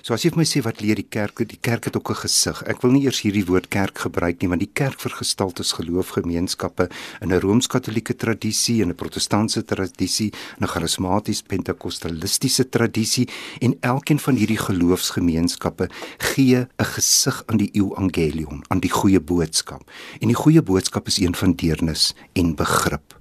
So 0.08 0.16
as 0.16 0.22
jy 0.24 0.30
vir 0.32 0.40
my 0.40 0.44
sê 0.48 0.62
wat 0.64 0.78
leer 0.80 0.96
die 0.96 1.04
kerk? 1.04 1.42
Die 1.44 1.58
kerk 1.60 1.84
het 1.84 1.96
ook 1.98 2.08
'n 2.08 2.22
gesig. 2.24 2.62
Ek 2.64 2.80
wil 2.80 2.92
nie 2.92 3.04
eers 3.04 3.20
hierdie 3.20 3.44
woord 3.44 3.68
kerk 3.68 3.98
gebruik 3.98 4.40
nie, 4.40 4.48
want 4.48 4.60
die 4.64 4.72
kerk 4.72 4.98
vergestal 4.98 5.52
is 5.60 5.76
geloofgemeenskappe 5.76 6.88
in 7.20 7.28
'n 7.28 7.40
rooms-katolieke 7.40 8.16
tradisie 8.16 8.80
en 8.80 8.88
'n 8.88 8.94
protestantse 8.94 9.62
tradisie, 9.62 10.32
'n 10.60 10.66
charismaties 10.66 11.42
pentekostalistiese 11.42 12.70
tradisie 12.70 13.28
en 13.60 13.76
elkeen 13.82 14.18
van 14.18 14.36
hierdie 14.36 14.56
geloofsgemeenskappe 14.56 15.90
gee 16.18 16.56
'n 16.56 16.84
gesig 16.84 17.42
aan 17.46 17.58
die 17.58 17.70
evangelion, 17.74 18.64
aan 18.70 18.80
die 18.80 18.90
goeie 18.90 19.20
boodskap. 19.20 19.90
En 20.22 20.28
die 20.28 20.42
goeie 20.42 20.62
boodskap 20.62 21.06
is 21.06 21.18
een 21.18 21.34
van 21.34 21.52
deernis 21.52 22.14
en 22.32 22.54
begrip. 22.54 23.17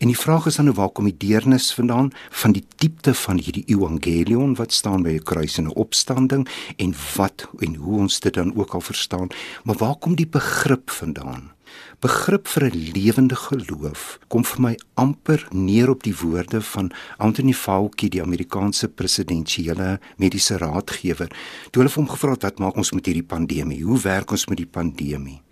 En 0.00 0.08
die 0.08 0.16
vraag 0.16 0.46
is 0.48 0.56
dan 0.56 0.64
nou 0.64 0.74
waar 0.78 0.88
kom 0.96 1.04
die 1.04 1.16
deernis 1.28 1.74
vandaan 1.76 2.06
van 2.42 2.54
die 2.56 2.62
diepte 2.80 3.12
van 3.14 3.36
hierdie 3.36 3.66
evangelion 3.68 4.54
wat 4.56 4.72
staan 4.72 5.02
by 5.04 5.18
'n 5.18 5.26
kruis 5.28 5.58
en 5.58 5.66
'n 5.68 5.76
opstanding 5.76 6.48
en 6.76 6.94
wat 7.16 7.48
en 7.58 7.74
hoe 7.74 7.98
ons 7.98 8.20
dit 8.20 8.34
dan 8.34 8.56
ook 8.56 8.74
al 8.74 8.80
verstaan, 8.80 9.28
maar 9.64 9.76
waar 9.76 9.96
kom 9.96 10.14
die 10.14 10.26
begrip 10.26 10.90
vandaan? 10.90 11.52
Begrip 11.98 12.48
vir 12.48 12.64
'n 12.64 12.92
lewende 12.94 13.36
geloof 13.36 14.18
kom 14.28 14.44
vir 14.44 14.60
my 14.60 14.78
amper 14.94 15.48
neer 15.52 15.90
op 15.90 16.02
die 16.02 16.16
woorde 16.16 16.62
van 16.62 16.92
Anthony 17.16 17.52
Fauci, 17.52 18.08
die 18.08 18.22
Amerikaanse 18.22 18.88
presidentsiële 18.88 20.00
mediese 20.16 20.56
raadgewer. 20.56 21.28
Toe 21.70 21.82
hulle 21.82 21.94
hom 21.94 22.08
gevra 22.08 22.30
het 22.30 22.42
wat 22.42 22.58
maak 22.58 22.76
ons 22.76 22.92
met 22.92 23.06
hierdie 23.06 23.26
pandemie? 23.26 23.82
Hoe 23.82 24.00
werk 24.00 24.30
ons 24.30 24.46
met 24.46 24.56
die 24.56 24.70
pandemie? 24.70 25.42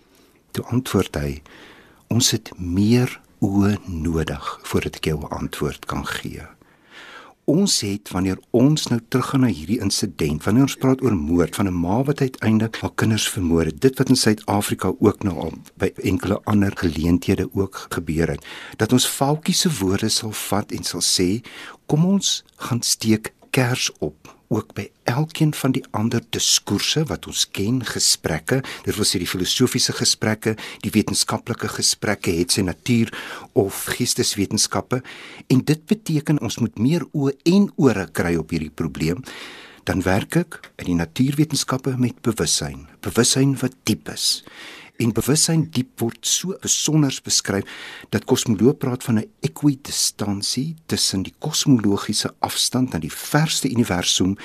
Toe 0.50 0.64
antwoord 0.64 1.16
hy: 1.16 1.42
Ons 2.08 2.30
het 2.30 2.50
meer 2.56 3.20
oë 3.44 3.76
nodig 3.86 4.46
voordat 4.62 4.96
ek 4.96 5.04
jou 5.10 5.18
'n 5.20 5.32
antwoord 5.40 5.86
kan 5.86 6.06
gee. 6.06 6.42
Ons 7.44 7.80
het 7.80 8.10
wanneer 8.12 8.38
ons 8.50 8.86
nou 8.86 9.00
teruggaan 9.08 9.40
na 9.40 9.46
hierdie 9.46 9.80
insident, 9.80 10.44
wanneer 10.44 10.62
ons 10.62 10.76
praat 10.76 11.02
oor 11.02 11.16
moord 11.16 11.54
van 11.56 11.66
'n 11.66 11.80
ma 11.80 12.02
wat 12.02 12.20
uiteindelik 12.20 12.76
haar 12.76 12.94
kinders 12.94 13.28
vermoor 13.28 13.64
het, 13.64 13.80
dit 13.80 13.98
wat 13.98 14.08
in 14.08 14.16
Suid-Afrika 14.16 14.92
ook 15.00 15.22
nou 15.22 15.36
al 15.36 15.52
by 15.76 15.92
enkele 16.02 16.40
ander 16.44 16.72
geleenthede 16.76 17.48
ook 17.52 17.86
gebeur 17.88 18.28
het, 18.28 18.44
dat 18.76 18.92
ons 18.92 19.06
faltjie 19.06 19.54
se 19.54 19.70
woorde 19.78 20.08
sal 20.08 20.32
vat 20.32 20.72
en 20.72 20.84
sal 20.84 21.00
sê, 21.00 21.40
kom 21.86 22.04
ons 22.04 22.44
gaan 22.56 22.82
steek 22.82 23.32
kers 23.50 23.90
op 23.98 24.37
ook 24.48 24.72
by 24.76 24.86
elkeen 25.08 25.52
van 25.54 25.74
die 25.76 25.84
ander 25.96 26.22
diskoerse 26.34 27.04
wat 27.10 27.28
ons 27.28 27.44
ken, 27.52 27.82
gesprekke, 27.84 28.62
dit 28.86 28.96
wil 28.96 29.08
sê 29.08 29.20
die 29.20 29.28
filosofiese 29.28 29.94
gesprekke, 29.98 30.56
die 30.84 30.92
wetenskaplike 30.94 31.70
gesprekke, 31.76 32.32
het 32.40 32.56
sy 32.56 32.64
natuur 32.66 33.12
of 33.58 33.84
geesteswetenskappe. 33.98 35.02
En 35.52 35.62
dit 35.68 35.84
beteken 35.88 36.40
ons 36.44 36.60
moet 36.62 36.80
meer 36.80 37.06
oë 37.12 37.36
en 37.52 37.70
ore 37.76 38.08
kry 38.12 38.34
op 38.40 38.54
hierdie 38.54 38.72
probleem. 38.72 39.24
Dan 39.88 40.04
werk 40.04 40.36
ek 40.36 40.60
in 40.76 40.90
die 40.90 40.98
natuurwetenskappe 40.98 41.94
met 42.00 42.20
bewussyn, 42.24 42.86
bewussyn 43.04 43.56
wat 43.62 43.76
diep 43.88 44.10
is 44.12 44.42
en 44.98 45.12
bewussyn 45.14 45.68
diep 45.74 46.00
word 46.02 46.26
so 46.26 46.56
besonder 46.62 47.14
beskryf 47.24 47.66
dat 48.14 48.26
kosmoloë 48.30 48.74
praat 48.82 49.04
van 49.06 49.18
'n 49.18 49.30
ekwidistansie 49.46 50.76
tussen 50.86 51.22
die 51.22 51.34
kosmologiese 51.38 52.34
afstand 52.40 52.92
na 52.92 52.98
die 52.98 53.12
verste 53.12 53.70
universum 53.70 54.36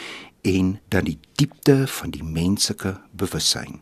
en 0.42 0.80
dan 0.90 1.04
die 1.04 1.20
diepte 1.36 1.88
van 1.88 2.12
die 2.12 2.24
menslike 2.24 3.02
bewussyn. 3.12 3.82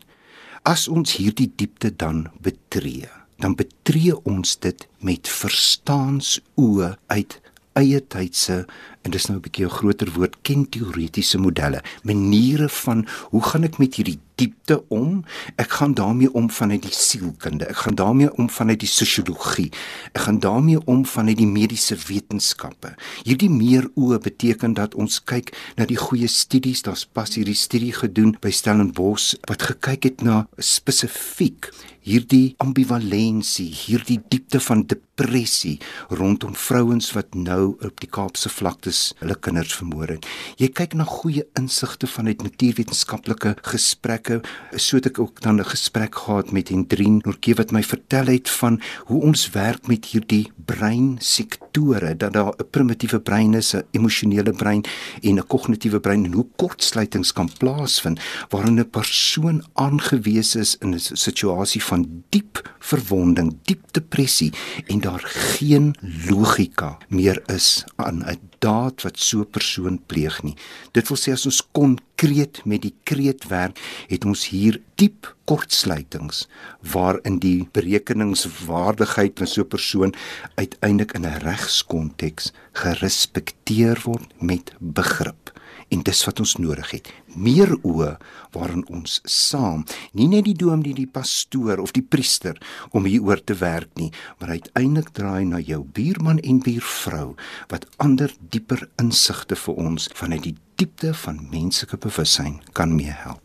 As 0.62 0.88
ons 0.88 1.16
hierdie 1.16 1.50
diepte 1.56 1.96
dan 1.96 2.30
betree, 2.40 3.08
dan 3.38 3.54
betree 3.54 4.14
ons 4.24 4.56
dit 4.56 4.88
met 4.98 5.28
verstaansoë 5.28 6.96
uit 7.06 7.40
eie 7.72 8.00
tydse 8.00 8.66
en 9.02 9.10
dis 9.10 9.26
nou 9.26 9.36
'n 9.36 9.42
bietjie 9.42 9.66
'n 9.66 9.76
groter 9.78 10.10
woord 10.12 10.36
ken 10.42 10.68
teoretiese 10.68 11.38
modelle 11.38 11.82
maniere 12.02 12.68
van 12.68 13.06
hoe 13.30 13.42
gaan 13.42 13.64
ek 13.64 13.78
met 13.78 13.94
hierdie 13.94 14.18
diepte 14.34 14.82
om. 14.88 15.24
Ek 15.56 15.70
gaan 15.78 15.94
daarmee 15.94 16.32
om 16.32 16.50
vanuit 16.50 16.82
die 16.82 16.94
sielkunde. 16.94 17.66
Ek 17.66 17.76
gaan 17.84 17.94
daarmee 17.94 18.32
om 18.36 18.50
vanuit 18.50 18.80
die 18.80 18.90
sosiologie. 18.90 19.70
Ek 20.12 20.24
gaan 20.26 20.38
daarmee 20.38 20.80
om 20.84 21.04
vanuit 21.06 21.36
die 21.36 21.46
mediese 21.46 21.96
wetenskappe. 22.08 22.94
Hierdie 23.26 23.50
meer 23.50 23.88
oë 23.94 24.18
beteken 24.22 24.74
dat 24.78 24.94
ons 24.94 25.20
kyk 25.24 25.52
na 25.76 25.86
die 25.86 26.00
goeie 26.00 26.28
studies. 26.28 26.82
Daar's 26.82 27.06
pas 27.06 27.34
hierdie 27.34 27.58
studie 27.58 27.92
gedoen 27.92 28.36
by 28.40 28.50
Stellenbosch 28.50 29.34
wat 29.50 29.62
gekyk 29.62 30.10
het 30.10 30.22
na 30.26 30.46
spesifiek 30.58 31.70
hierdie 32.02 32.54
ambivalensie, 32.62 33.68
hierdie 33.70 34.18
diepte 34.30 34.58
van 34.62 34.82
depressie 34.90 35.76
rondom 36.10 36.54
vrouens 36.58 37.12
wat 37.14 37.36
nou 37.38 37.76
op 37.78 38.00
die 38.02 38.10
Kaapse 38.10 38.50
vlaktes 38.92 39.12
hulle 39.20 39.36
kinders 39.40 39.74
vermoor 39.78 40.10
het. 40.10 40.26
Jy 40.60 40.68
kyk 40.74 40.94
na 40.98 41.04
goeie 41.08 41.44
insigte 41.58 42.06
vanuit 42.06 42.42
natuurwetenskaplike 42.42 43.54
gesprekke 43.72 44.40
so 44.76 44.98
het 44.98 45.06
ek 45.06 45.18
ook 45.18 45.40
dan 45.40 45.60
'n 45.60 45.64
gesprek 45.64 46.14
gehad 46.14 46.52
met 46.52 46.68
Hendrien 46.68 47.22
Norke 47.24 47.54
wat 47.54 47.72
my 47.72 47.82
vertel 47.82 48.26
het 48.26 48.50
van 48.50 48.80
hoe 49.06 49.22
ons 49.22 49.50
werk 49.50 49.88
met 49.88 50.04
hierdie 50.04 50.50
breinsektore 50.66 52.16
dat 52.16 52.32
daar 52.32 52.52
'n 52.58 52.70
primitiewe 52.70 53.20
brein 53.20 53.54
is, 53.54 53.74
'n 53.74 53.84
emosionele 53.92 54.52
brein 54.52 54.84
en 55.22 55.38
'n 55.38 55.46
kognitiewe 55.46 56.00
brein 56.00 56.24
en 56.24 56.32
hoe 56.32 56.46
kortsluitings 56.56 57.32
kan 57.32 57.50
plaasvind 57.58 58.20
waarin 58.50 58.80
'n 58.80 58.90
persoon 58.90 59.64
aangewese 59.74 60.58
is 60.58 60.76
in 60.80 60.94
'n 60.94 60.98
situasie 60.98 61.82
van 61.82 62.24
diep 62.30 62.74
verwonding, 62.78 63.58
diep 63.64 63.92
depressie 63.92 64.52
en 64.86 65.00
daar 65.00 65.22
geen 65.24 65.94
logika 66.28 66.98
meer 67.08 67.42
is 67.46 67.84
aan 67.96 68.22
'n 68.24 68.51
daad 68.62 69.02
wat 69.02 69.18
so 69.18 69.40
'n 69.40 69.50
persoon 69.50 69.98
pleeg 70.06 70.42
nie. 70.42 70.56
Dit 70.92 71.08
wil 71.08 71.18
sê 71.18 71.32
as 71.32 71.46
ons 71.46 71.62
konkreet 71.72 72.64
met 72.64 72.82
die 72.82 72.94
kreet 73.04 73.48
werk, 73.48 73.78
het 74.08 74.24
ons 74.24 74.48
hier 74.48 74.80
diep 74.96 75.34
kortsluitings 75.44 76.48
waarin 76.92 77.38
die 77.38 77.68
berekeningswaardigheid 77.72 79.38
van 79.38 79.46
so 79.46 79.62
'n 79.62 79.68
persoon 79.68 80.14
uiteindelik 80.54 81.12
in 81.12 81.26
'n 81.26 81.42
regskonteks 81.42 82.52
gerespekteer 82.72 84.00
word 84.04 84.30
met 84.40 84.72
begrip 84.78 85.51
en 85.92 86.02
dis 86.06 86.24
wat 86.24 86.40
ons 86.40 86.54
nodig 86.56 86.90
het. 86.94 87.10
Meer 87.36 87.74
oë 87.84 88.14
waarin 88.54 88.84
ons 88.92 89.18
saam, 89.28 89.84
nie 90.16 90.28
net 90.30 90.46
die 90.48 90.56
dominee, 90.56 90.96
die 90.96 91.08
pastoor 91.08 91.82
of 91.82 91.92
die 91.96 92.04
priester 92.04 92.58
om 92.96 93.06
hieroor 93.08 93.42
te 93.44 93.56
werk 93.60 93.92
nie, 94.00 94.10
maar 94.40 94.54
uiteindelik 94.56 95.12
draai 95.16 95.44
na 95.48 95.60
jou 95.60 95.82
buurman 95.84 96.40
en 96.40 96.62
buurvrou 96.64 97.32
wat 97.72 97.86
ander 98.02 98.32
dieper 98.54 98.86
insigte 99.02 99.58
vir 99.66 99.80
ons 99.80 100.08
vanuit 100.16 100.48
die 100.48 100.56
diepte 100.80 101.12
van 101.24 101.44
menslike 101.52 102.00
bewussyn 102.00 102.60
kan 102.72 102.96
meehelp. 102.96 103.42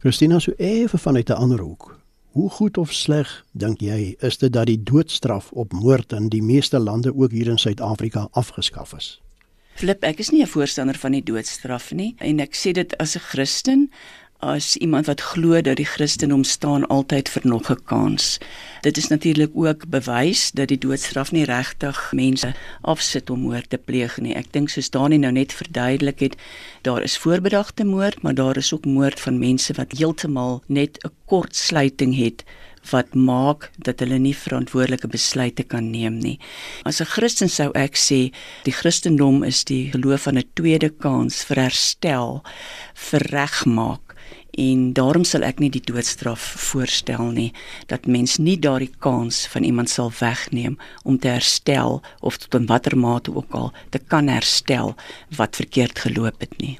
Christina, 0.00 0.38
so 0.40 0.52
effe 0.56 0.98
vanuit 0.98 1.28
'n 1.28 1.32
ander 1.36 1.60
hoek. 1.60 1.96
Hoe 2.30 2.50
goed 2.50 2.78
of 2.78 2.92
sleg 2.92 3.44
dink 3.52 3.80
jy 3.80 4.14
is 4.20 4.38
dit 4.38 4.52
dat 4.52 4.66
die 4.66 4.82
doodstraf 4.82 5.50
op 5.52 5.72
moord 5.72 6.12
in 6.12 6.28
die 6.28 6.42
meeste 6.42 6.78
lande 6.78 7.14
ook 7.16 7.30
hier 7.30 7.48
in 7.48 7.58
Suid-Afrika 7.58 8.28
afgeskaf 8.30 8.92
is? 8.92 9.20
Flip, 9.74 10.04
ek 10.04 10.18
is 10.18 10.30
nie 10.30 10.42
'n 10.42 10.46
voorstander 10.46 10.98
van 10.98 11.12
die 11.12 11.22
doodstraf 11.22 11.92
nie 11.92 12.14
en 12.18 12.40
ek 12.40 12.54
sê 12.54 12.72
dit 12.72 12.96
as 12.98 13.16
'n 13.16 13.20
Christen, 13.20 13.90
as 14.40 14.76
iemand 14.76 15.06
wat 15.06 15.20
glo 15.20 15.60
dat 15.60 15.76
die 15.76 15.86
Christendom 15.86 16.44
staan 16.44 16.86
altyd 16.86 17.28
vir 17.28 17.42
nog 17.44 17.70
'n 17.70 17.84
kans. 17.84 18.38
Dit 18.80 18.96
is 18.96 19.08
natuurlik 19.08 19.50
ook 19.54 19.88
bewys 19.88 20.50
dat 20.50 20.68
die 20.68 20.78
doodstraf 20.78 21.32
nie 21.32 21.44
regtig 21.44 22.12
mense 22.12 22.54
afsit 22.80 23.30
om 23.30 23.40
moord 23.40 23.70
te 23.70 23.78
pleeg 23.78 24.18
nie. 24.18 24.34
Ek 24.34 24.52
dink 24.52 24.68
soos 24.68 24.90
Dani 24.90 25.18
nou 25.18 25.32
net 25.32 25.52
verduidelik 25.52 26.20
het, 26.20 26.36
daar 26.82 27.02
is 27.02 27.18
voorbedagte 27.18 27.84
moord, 27.84 28.22
maar 28.22 28.34
daar 28.34 28.56
is 28.56 28.72
ook 28.72 28.84
moord 28.84 29.20
van 29.20 29.38
mense 29.38 29.72
wat 29.72 29.92
heeltemal 29.92 30.62
net 30.66 30.98
'n 31.04 31.10
kort 31.26 31.56
sluiting 31.56 32.16
het 32.16 32.44
wat 32.90 33.14
maak 33.14 33.70
dat 33.78 34.00
hulle 34.00 34.18
nie 34.18 34.34
verantwoordelike 34.34 35.08
besluite 35.08 35.62
kan 35.62 35.90
neem 35.90 36.18
nie. 36.18 36.38
As 36.84 37.00
'n 37.00 37.06
Christen 37.06 37.48
sou 37.48 37.70
ek 37.74 37.96
sê 37.96 38.32
die 38.64 38.72
Christendom 38.72 39.42
is 39.44 39.64
die 39.64 39.90
geloof 39.90 40.22
van 40.22 40.38
'n 40.38 40.50
tweede 40.54 40.90
kans 40.90 41.44
vir 41.44 41.56
herstel, 41.56 42.42
vir 42.94 43.20
regmaak 43.20 44.10
En 44.50 44.92
daarom 44.92 45.24
sal 45.24 45.44
ek 45.46 45.60
nie 45.62 45.70
die 45.70 45.82
doodstraf 45.84 46.42
voorstel 46.70 47.30
nie 47.34 47.50
dat 47.92 48.08
mens 48.10 48.38
nie 48.42 48.58
daardie 48.58 48.90
kans 48.98 49.44
van 49.52 49.64
iemand 49.64 49.92
sal 49.92 50.10
wegneem 50.18 50.78
om 51.04 51.18
te 51.18 51.30
herstel 51.30 52.02
of 52.20 52.36
tot 52.36 52.54
'n 52.60 52.66
watter 52.66 52.98
mate 52.98 53.34
ook 53.34 53.52
al 53.54 53.72
te 53.90 53.98
kan 53.98 54.28
herstel 54.28 54.96
wat 55.36 55.56
verkeerd 55.56 55.98
geloop 55.98 56.40
het 56.40 56.58
nie. 56.58 56.78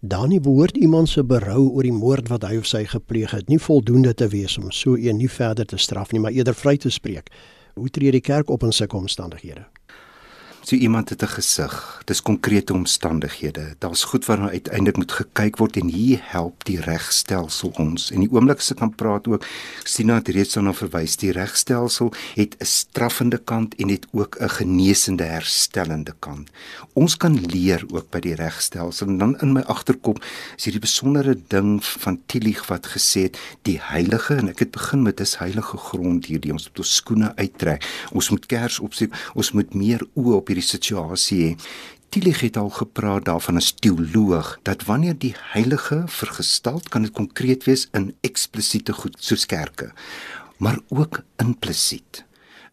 Danie 0.00 0.40
behoort 0.40 0.76
iemand 0.76 1.08
se 1.08 1.24
berou 1.24 1.70
oor 1.72 1.82
die 1.82 1.92
moord 1.92 2.28
wat 2.28 2.44
hy 2.44 2.58
of 2.60 2.66
sy 2.68 2.82
gepleeg 2.84 3.32
het 3.32 3.48
nie 3.48 3.58
voldoende 3.58 4.12
te 4.14 4.28
wees 4.28 4.58
om 4.60 4.68
so 4.70 4.96
een 4.96 5.16
nie 5.16 5.30
verder 5.30 5.64
te 5.66 5.78
straf 5.80 6.12
nie, 6.12 6.20
maar 6.20 6.36
eerder 6.36 6.54
vry 6.54 6.76
te 6.76 6.90
spreek. 6.92 7.32
Hoe 7.74 7.88
tree 7.88 8.12
die 8.12 8.20
kerk 8.20 8.50
op 8.52 8.62
in 8.62 8.72
sulke 8.76 8.96
omstandighede? 8.96 9.64
So 10.66 10.74
iemand 10.74 11.08
het 11.08 11.22
'n 11.22 11.26
gesig. 11.26 12.02
Dis 12.04 12.22
konkrete 12.22 12.72
omstandighede. 12.72 13.74
Daar's 13.78 14.04
goed 14.04 14.24
waarna 14.24 14.48
uiteindelik 14.48 14.96
moet 14.96 15.12
gekyk 15.12 15.56
word 15.56 15.76
en 15.76 15.88
hier 15.88 16.18
help 16.22 16.64
die 16.64 16.80
regstelsel 16.80 17.70
ons. 17.76 18.10
En 18.10 18.20
die 18.20 18.30
oomblik 18.32 18.58
as 18.58 18.70
ek 18.70 18.76
kan 18.76 18.94
praat 18.94 19.28
ook, 19.28 19.44
sien 19.84 20.06
dat 20.06 20.28
reeds 20.28 20.54
daarna 20.54 20.72
verwys 20.72 21.16
die 21.16 21.32
regstelsel 21.32 22.12
het 22.34 22.56
'n 22.58 22.64
straffende 22.64 23.38
kant 23.38 23.74
en 23.74 23.88
het 23.88 24.06
ook 24.12 24.36
'n 24.40 24.48
genesende 24.48 25.22
herstellende 25.22 26.14
kant. 26.18 26.50
Ons 26.92 27.16
kan 27.16 27.46
leer 27.46 27.84
ook 27.90 28.10
by 28.10 28.20
die 28.20 28.34
regstelsel. 28.34 29.06
En 29.06 29.18
dan 29.18 29.38
in 29.40 29.52
my 29.52 29.60
agterkop 29.60 30.24
is 30.56 30.64
hierdie 30.64 30.80
besondere 30.80 31.38
ding 31.48 31.84
van 31.84 32.20
Tillich 32.26 32.66
wat 32.66 32.86
gesê 32.86 33.22
het 33.22 33.38
die 33.62 33.78
heilige 33.82 34.34
en 34.34 34.48
ek 34.48 34.58
het 34.58 34.70
begin 34.70 35.02
met 35.02 35.16
dis 35.16 35.38
heilige 35.38 35.76
grond 35.76 36.26
hierdie 36.26 36.52
ons 36.52 36.68
moet 36.68 36.78
ons 36.78 36.94
skoene 36.94 37.36
uittrek. 37.36 38.08
Ons 38.12 38.30
moet 38.30 38.46
kers 38.46 38.78
opsit. 38.78 39.10
Ons 39.34 39.52
moet 39.52 39.74
meer 39.74 40.06
oë 40.14 40.34
op 40.34 40.48
hierdie 40.56 40.64
situasie 40.64 41.42
hê. 41.44 41.52
Tillich 42.14 42.40
het 42.40 42.56
al 42.56 42.70
gepraat 42.70 43.26
daarvan 43.26 43.58
as 43.58 43.74
teoloog 43.74 44.54
dat 44.64 44.86
wanneer 44.86 45.16
die 45.18 45.34
heilige 45.52 46.04
vergestald 46.08 46.88
kan 46.88 47.04
dit 47.04 47.12
konkreet 47.12 47.66
wees 47.66 47.88
in 47.92 48.14
eksplisiete 48.24 48.94
goed 48.94 49.18
soos 49.20 49.44
kerke, 49.46 49.90
maar 50.58 50.78
ook 50.88 51.24
implisiet. 51.42 52.24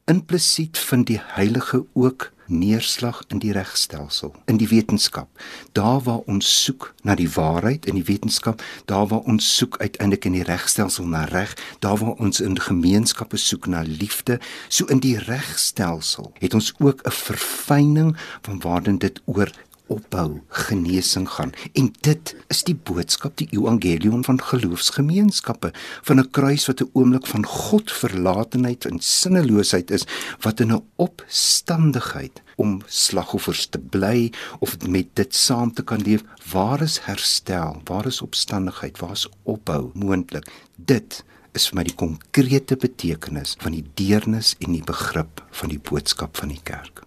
Implisiet 0.06 0.78
vind 0.78 1.08
die 1.08 1.20
heilige 1.36 1.84
ook 1.94 2.32
neerslag 2.48 3.24
in 3.28 3.40
die 3.40 3.52
regstelsel, 3.52 4.36
in 4.46 4.58
die 4.58 4.68
wetenskap. 4.68 5.30
Daar 5.72 6.02
waar 6.02 6.24
ons 6.26 6.64
soek 6.64 6.94
na 7.04 7.16
die 7.16 7.30
waarheid 7.30 7.86
in 7.86 7.96
die 7.96 8.06
wetenskap, 8.08 8.62
daar 8.86 9.08
waar 9.08 9.26
ons 9.30 9.56
soek 9.58 9.78
uiteindelik 9.78 10.26
in 10.26 10.38
die 10.38 10.44
regstelsel 10.44 11.08
na 11.08 11.24
reg, 11.24 11.56
daar 11.80 11.98
waar 11.98 12.18
ons 12.18 12.40
in 12.40 12.60
gemeenskappe 12.60 13.38
soek 13.38 13.68
na 13.68 13.84
liefde, 13.88 14.40
so 14.68 14.86
in 14.86 15.00
die 15.00 15.18
regstelsel 15.18 16.32
het 16.40 16.54
ons 16.54 16.74
ook 16.80 17.02
'n 17.04 17.12
verfyning 17.12 18.18
van 18.42 18.60
waarin 18.60 18.98
dit 18.98 19.22
oor 19.26 19.52
opbou, 19.94 20.42
genesing 20.66 21.28
gaan. 21.30 21.54
En 21.78 21.92
dit 22.06 22.34
is 22.54 22.64
die 22.68 22.76
boodskap, 22.76 23.38
die 23.38 23.48
evangelium 23.54 24.24
van 24.26 24.42
geloofsgemeenskappe, 24.42 25.72
van 26.08 26.20
'n 26.20 26.32
kruis 26.32 26.66
wat 26.68 26.82
'n 26.82 26.90
oomblik 26.94 27.28
van 27.28 27.46
God 27.46 27.92
verlatenheid 27.92 28.86
en 28.86 29.00
sinneloosheid 29.00 29.92
is, 29.92 30.06
wat 30.42 30.60
in 30.60 30.74
'n 30.74 30.86
opstandigheid 30.96 32.42
om 32.56 32.82
slagoffers 32.86 33.66
te 33.66 33.80
bly 33.80 34.32
of 34.60 34.78
met 34.88 35.08
dit 35.14 35.36
saam 35.36 35.74
te 35.74 35.84
kan 35.84 36.02
leef, 36.02 36.24
waar 36.52 36.82
is 36.82 37.00
herstel, 37.00 37.82
waar 37.84 38.06
is 38.06 38.22
opstandigheid, 38.22 39.00
waar 39.00 39.12
is 39.12 39.30
opbou 39.44 39.92
moontlik? 39.94 40.48
Dit 40.76 41.24
is 41.54 41.68
vir 41.70 41.76
my 41.76 41.84
die 41.84 41.96
konkrete 41.96 42.76
betekenis 42.76 43.56
van 43.62 43.72
die 43.72 43.86
deernis 43.94 44.56
en 44.60 44.72
die 44.74 44.86
begrip 44.86 45.44
van 45.52 45.70
die 45.70 45.80
boodskap 45.80 46.38
van 46.38 46.50
die 46.50 46.62
kerk. 46.64 47.04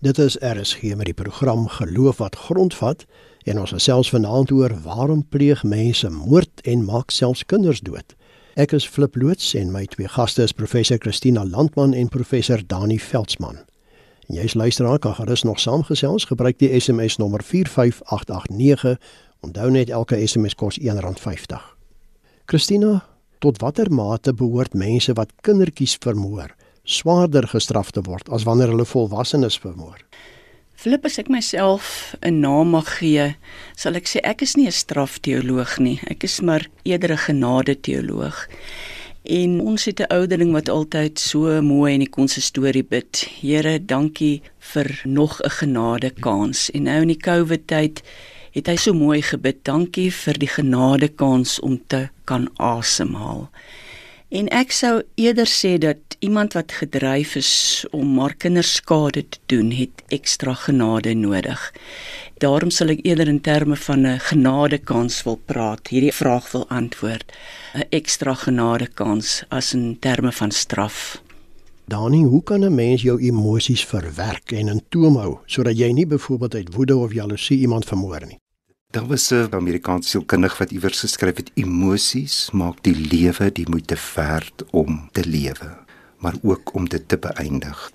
Dit 0.00 0.18
is 0.18 0.36
RSG 0.38 0.94
met 0.94 1.04
die 1.04 1.14
program 1.14 1.68
Geloof 1.68 2.16
wat 2.16 2.36
grondvat 2.36 3.04
en 3.42 3.58
ons 3.58 3.72
gesels 3.74 4.10
vanaand 4.10 4.50
oor 4.54 4.70
waarom 4.84 5.24
pleeg 5.28 5.64
mense 5.66 6.10
moord 6.10 6.60
en 6.62 6.84
maak 6.84 7.10
selfs 7.10 7.42
kinders 7.50 7.80
dood. 7.82 8.14
Ek 8.54 8.72
is 8.78 8.86
Flip 8.86 9.16
loods 9.18 9.56
en 9.58 9.72
my 9.74 9.82
twee 9.90 10.06
gaste 10.06 10.42
is 10.46 10.54
professor 10.54 11.00
Christina 11.02 11.42
Landman 11.44 11.96
en 11.98 12.08
professor 12.08 12.62
Dani 12.66 13.00
Veldsmann. 13.02 13.58
En 14.28 14.38
jy's 14.38 14.54
luisteraar 14.54 15.02
kan 15.02 15.18
gerus 15.18 15.42
nog 15.42 15.58
saamgesels 15.58 16.28
gebruik 16.30 16.62
die 16.62 16.70
SMS 16.80 17.18
nommer 17.18 17.42
45889. 17.42 18.94
Onthou 19.40 19.70
net 19.70 19.90
elke 19.90 20.22
SMS 20.26 20.54
kos 20.54 20.78
R1.50. 20.78 21.58
Christina, 22.46 23.02
tot 23.38 23.58
watter 23.58 23.90
mate 23.90 24.34
behoort 24.34 24.78
mense 24.78 25.18
wat 25.18 25.34
kindertjies 25.42 25.98
vermoor 25.98 26.54
swaarder 26.88 27.46
gestraf 27.48 27.92
te 27.92 28.02
word 28.06 28.28
as 28.32 28.46
wanneer 28.48 28.72
hulle 28.72 28.88
volwassenes 28.88 29.58
vermoor. 29.60 30.00
Filippus 30.78 31.18
ek 31.18 31.28
myself 31.28 32.14
'n 32.22 32.40
naam 32.40 32.70
mag 32.70 32.88
gee, 32.98 33.34
sal 33.76 33.96
ek 33.98 34.06
sê 34.06 34.20
ek 34.22 34.42
is 34.42 34.54
nie 34.56 34.66
'n 34.66 34.72
strafteoloog 34.72 35.78
nie. 35.78 35.98
Ek 36.06 36.22
is 36.24 36.40
maar 36.40 36.68
eerder 36.84 37.12
'n 37.12 37.26
genade 37.28 37.74
teoloog. 37.80 38.46
En 39.24 39.60
ons 39.60 39.84
het 39.84 40.00
'n 40.00 40.12
ouderling 40.14 40.52
wat 40.52 40.68
altyd 40.68 41.18
so 41.18 41.62
mooi 41.62 41.92
in 41.92 42.00
die 42.00 42.08
konsistorie 42.08 42.84
bid. 42.84 43.28
Here, 43.40 43.84
dankie 43.84 44.42
vir 44.58 45.00
nog 45.04 45.40
'n 45.42 45.50
genade 45.50 46.10
kans. 46.10 46.70
En 46.70 46.82
nou 46.82 47.00
in 47.00 47.08
die 47.08 47.20
COVID 47.20 47.66
tyd 47.66 48.02
het 48.52 48.66
hy 48.66 48.76
so 48.76 48.94
mooi 48.94 49.22
gebid. 49.22 49.64
Dankie 49.64 50.12
vir 50.12 50.38
die 50.38 50.48
genade 50.48 51.08
kans 51.08 51.60
om 51.60 51.80
te 51.86 52.08
kan 52.24 52.48
asemhaal. 52.56 53.50
En 54.28 54.44
ek 54.52 54.74
sou 54.76 54.98
eerder 55.16 55.48
sê 55.48 55.78
dat 55.80 56.16
iemand 56.20 56.52
wat 56.52 56.72
gedryf 56.76 57.30
is 57.40 57.52
om 57.96 58.10
maar 58.12 58.34
kinders 58.36 58.74
skade 58.76 59.22
te 59.24 59.38
doen, 59.48 59.70
het 59.72 60.02
ekstra 60.12 60.52
genade 60.54 61.14
nodig. 61.16 61.62
Daarom 62.44 62.68
sal 62.68 62.92
ek 62.92 63.00
eerder 63.08 63.30
in 63.32 63.40
terme 63.40 63.76
van 63.76 64.04
'n 64.06 64.20
genadekans 64.20 65.22
wil 65.24 65.40
praat, 65.44 65.88
hierdie 65.88 66.12
vraag 66.12 66.52
wil 66.52 66.68
antwoord. 66.68 67.32
'n 67.74 67.86
Ekstra 67.88 68.34
genadekans 68.34 69.44
as 69.48 69.72
in 69.74 69.96
terme 69.98 70.32
van 70.32 70.50
straf. 70.50 71.22
Dani, 71.86 72.22
hoe 72.24 72.42
kan 72.42 72.64
'n 72.64 72.74
mens 72.74 73.02
jou 73.02 73.20
emosies 73.20 73.84
verwerk 73.84 74.52
en 74.52 74.68
in 74.68 74.82
toom 74.88 75.16
hou 75.16 75.38
sodat 75.46 75.78
jy 75.78 75.90
nie 75.92 76.06
byvoorbeeld 76.06 76.54
uit 76.54 76.74
woede 76.74 76.96
of 76.96 77.12
jaloesie 77.12 77.58
iemand 77.58 77.84
vermoor 77.84 78.26
nie? 78.26 78.38
Daar 78.90 79.06
was 79.06 79.30
'n 79.30 79.48
Amerikaanse 79.50 80.08
sielkundige 80.08 80.56
wat 80.58 80.70
iewers 80.70 81.00
geskryf 81.00 81.36
het: 81.36 81.50
"Emosies 81.54 82.50
maak 82.50 82.82
die 82.82 82.96
lewe 82.96 83.52
die 83.52 83.68
moeite 83.68 83.96
werd 84.14 84.64
om 84.70 85.08
te 85.12 85.26
lewe, 85.26 85.76
maar 86.18 86.34
ook 86.42 86.74
om 86.74 86.88
dit 86.88 87.08
te 87.08 87.18
beëindig." 87.18 87.92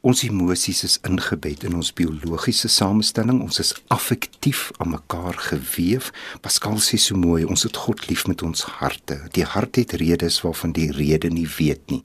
Ons 0.00 0.22
emosies 0.22 0.82
is 0.82 0.98
ingebed 1.02 1.62
in 1.62 1.74
ons 1.74 1.92
biologiese 1.92 2.68
samestelling. 2.68 3.40
Ons 3.42 3.58
is 3.58 3.82
affektief 3.86 4.70
aan 4.76 4.90
mekaar 4.90 5.34
gewewe. 5.34 6.10
Pascal 6.40 6.78
sê 6.78 6.96
so 6.96 7.16
mooi, 7.16 7.44
ons 7.44 7.62
het 7.62 7.76
God 7.76 8.08
lief 8.08 8.26
met 8.26 8.42
ons 8.42 8.62
harte. 8.62 9.20
Die 9.30 9.44
hart 9.44 9.76
het 9.76 9.92
redes 9.92 10.40
waarvan 10.40 10.72
die 10.72 10.92
rede 10.92 11.28
nie 11.28 11.48
weet 11.56 11.90
nie 11.90 12.02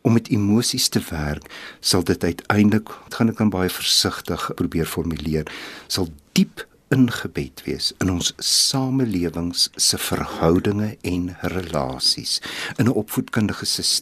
om 0.00 0.12
met 0.12 0.28
emosies 0.28 0.88
te 0.88 1.02
werk, 1.10 1.52
sal 1.80 2.04
dit 2.04 2.24
uiteindelik, 2.24 2.88
dit 3.04 3.14
gaan 3.14 3.28
ek 3.28 3.36
dan 3.36 3.50
baie 3.50 3.70
versigtig 3.70 4.50
probeer 4.54 4.86
formuleer, 4.86 5.52
sal 5.86 6.08
diep 6.32 6.68
ingebed 6.90 7.62
wees 7.64 7.92
in 8.02 8.10
ons 8.10 8.32
samelewings 8.42 9.68
se 9.78 9.98
verhoudinge 9.98 10.96
en 11.06 11.28
relasies 11.54 12.40
in 12.76 12.86
'n 12.86 12.98
opvoedkundige 13.02 13.66
stelsel 13.66 13.98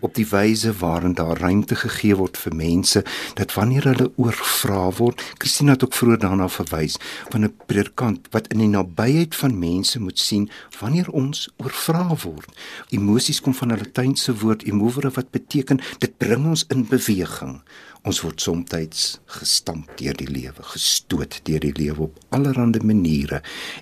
op 0.00 0.14
die 0.14 0.26
wyse 0.28 0.72
waarin 0.72 1.14
daar 1.14 1.38
ruimte 1.38 1.76
gegee 1.76 2.16
word 2.16 2.36
vir 2.36 2.54
mense 2.54 3.04
dat 3.34 3.54
wanneer 3.54 3.84
hulle 3.84 4.12
oorvra 4.16 4.90
word 4.90 5.22
Christina 5.38 5.72
het 5.72 5.84
ook 5.84 5.94
vroeër 5.94 6.18
daarna 6.18 6.48
verwys 6.48 6.96
van 7.30 7.44
'n 7.44 7.54
predikant 7.66 8.28
wat 8.30 8.46
in 8.52 8.58
die 8.58 8.68
nabyheid 8.68 9.34
van 9.36 9.58
mense 9.58 10.00
moet 10.00 10.18
sien 10.18 10.50
wanneer 10.80 11.08
ons 11.10 11.48
oorvra 11.56 12.14
word. 12.24 12.50
Emosies 12.90 13.40
kom 13.40 13.54
van 13.54 13.72
'n 13.72 13.78
latynse 13.78 14.34
woord 14.38 14.62
emovere 14.62 15.10
wat 15.10 15.30
beteken 15.30 15.80
dit 15.98 16.18
bring 16.18 16.46
ons 16.46 16.64
in 16.68 16.86
beweging 16.86 17.62
Ons 18.06 18.20
word 18.22 18.40
soms 18.40 19.18
gestamp 19.26 19.90
deur 19.98 20.14
die 20.16 20.28
lewe, 20.30 20.62
gestoot 20.72 21.40
deur 21.48 21.60
die 21.64 21.74
lewe 21.74 22.06
op 22.06 22.20
allerlei 22.34 22.80
maniere 22.86 23.40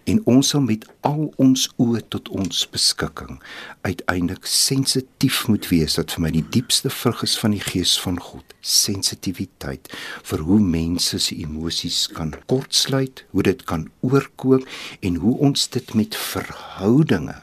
en 0.08 0.22
ons 0.24 0.52
sal 0.54 0.64
met 0.64 0.86
al 1.06 1.28
ons 1.42 1.66
oë 1.82 2.00
tot 2.14 2.30
ons 2.32 2.62
beskikking 2.72 3.36
uiteindelik 3.84 4.48
sensitief 4.48 5.42
moet 5.50 5.68
wees 5.68 5.98
dat 6.00 6.14
vir 6.16 6.24
my 6.24 6.32
die 6.34 6.44
diepste 6.56 6.90
vrug 6.90 7.22
is 7.26 7.36
van 7.38 7.54
die 7.56 7.62
gees 7.62 7.96
van 8.00 8.18
God, 8.22 8.56
sensitiwiteit 8.60 9.92
vir 10.30 10.46
hoe 10.48 10.60
mense 10.60 11.20
se 11.20 11.36
emosies 11.36 12.06
kan 12.16 12.32
kortsluit, 12.50 13.24
hoe 13.36 13.44
dit 13.46 13.64
kan 13.68 13.88
oorkoop 14.00 14.66
en 15.02 15.20
hoe 15.22 15.36
ons 15.50 15.68
dit 15.76 15.94
met 15.94 16.16
verhoudinge 16.16 17.36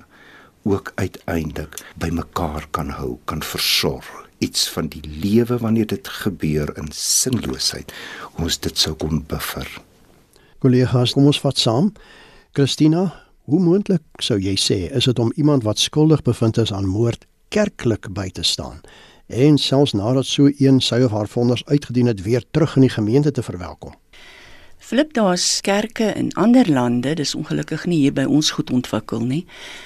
ook 0.64 0.94
uiteindelik 0.96 1.80
by 2.00 2.10
mekaar 2.16 2.68
kan 2.72 2.96
hou, 2.98 3.18
kan 3.28 3.44
versorg 3.44 4.23
iets 4.44 4.68
van 4.76 4.90
die 4.92 5.02
lewe 5.24 5.58
wanneer 5.58 5.88
dit 5.88 6.08
gebeur 6.24 6.72
in 6.78 6.92
sinloosheid 6.92 7.94
ons 8.42 8.60
dit 8.60 8.78
sou 8.78 8.94
kon 9.00 9.24
buffer. 9.28 9.68
Kollegas, 10.64 11.14
kom 11.16 11.28
ons 11.32 11.40
vat 11.44 11.60
saam. 11.60 11.92
Christina, 12.56 13.08
hoe 13.50 13.60
moontlik 13.60 14.04
sou 14.24 14.38
jy 14.40 14.56
sê 14.60 14.78
is 14.96 15.08
dit 15.10 15.20
om 15.20 15.32
iemand 15.40 15.66
wat 15.68 15.82
skuldig 15.82 16.24
bevind 16.28 16.60
is 16.62 16.74
aan 16.76 16.88
moord 16.88 17.26
kerklik 17.54 18.10
by 18.16 18.30
te 18.30 18.44
staan 18.44 18.80
en 19.34 19.58
selfs 19.58 19.96
nadat 19.98 20.28
so 20.28 20.50
een 20.60 20.80
sy 20.84 21.00
of 21.06 21.14
haar 21.16 21.30
vonnis 21.32 21.64
uitgedien 21.66 22.12
het 22.12 22.22
weer 22.26 22.44
terug 22.52 22.76
in 22.78 22.88
die 22.88 22.96
gemeente 22.96 23.32
te 23.32 23.44
verwelkom? 23.44 23.96
Flip 24.84 25.14
daar's 25.16 25.62
kerke 25.64 26.10
in 26.20 26.34
ander 26.36 26.68
lande, 26.68 27.14
dis 27.16 27.32
ongelukkig 27.40 27.86
nie 27.88 28.02
hier 28.02 28.14
by 28.18 28.26
ons 28.28 28.50
goed 28.52 28.68
ontwikkel 28.76 29.22
nie. 29.24 29.46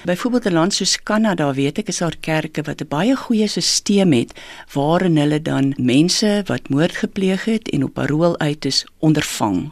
Byvoorbeeld 0.10 0.48
'n 0.50 0.54
land 0.54 0.74
soos 0.74 0.98
Kanada, 0.98 1.54
weet 1.54 1.78
ek, 1.78 1.88
is 1.88 2.02
daar 2.02 2.18
kerke 2.20 2.64
wat 2.66 2.82
'n 2.82 2.88
baie 2.90 3.16
goeie 3.16 3.48
stelsel 3.48 4.12
het 4.12 4.34
waarin 4.74 5.18
hulle 5.18 5.42
dan 5.42 5.74
mense 5.78 6.42
wat 6.48 6.70
moord 6.70 6.96
gepleeg 6.96 7.46
het 7.46 7.70
en 7.70 7.84
op 7.84 7.94
parol 7.94 8.40
uit 8.40 8.66
is, 8.66 8.86
ondervang. 9.00 9.72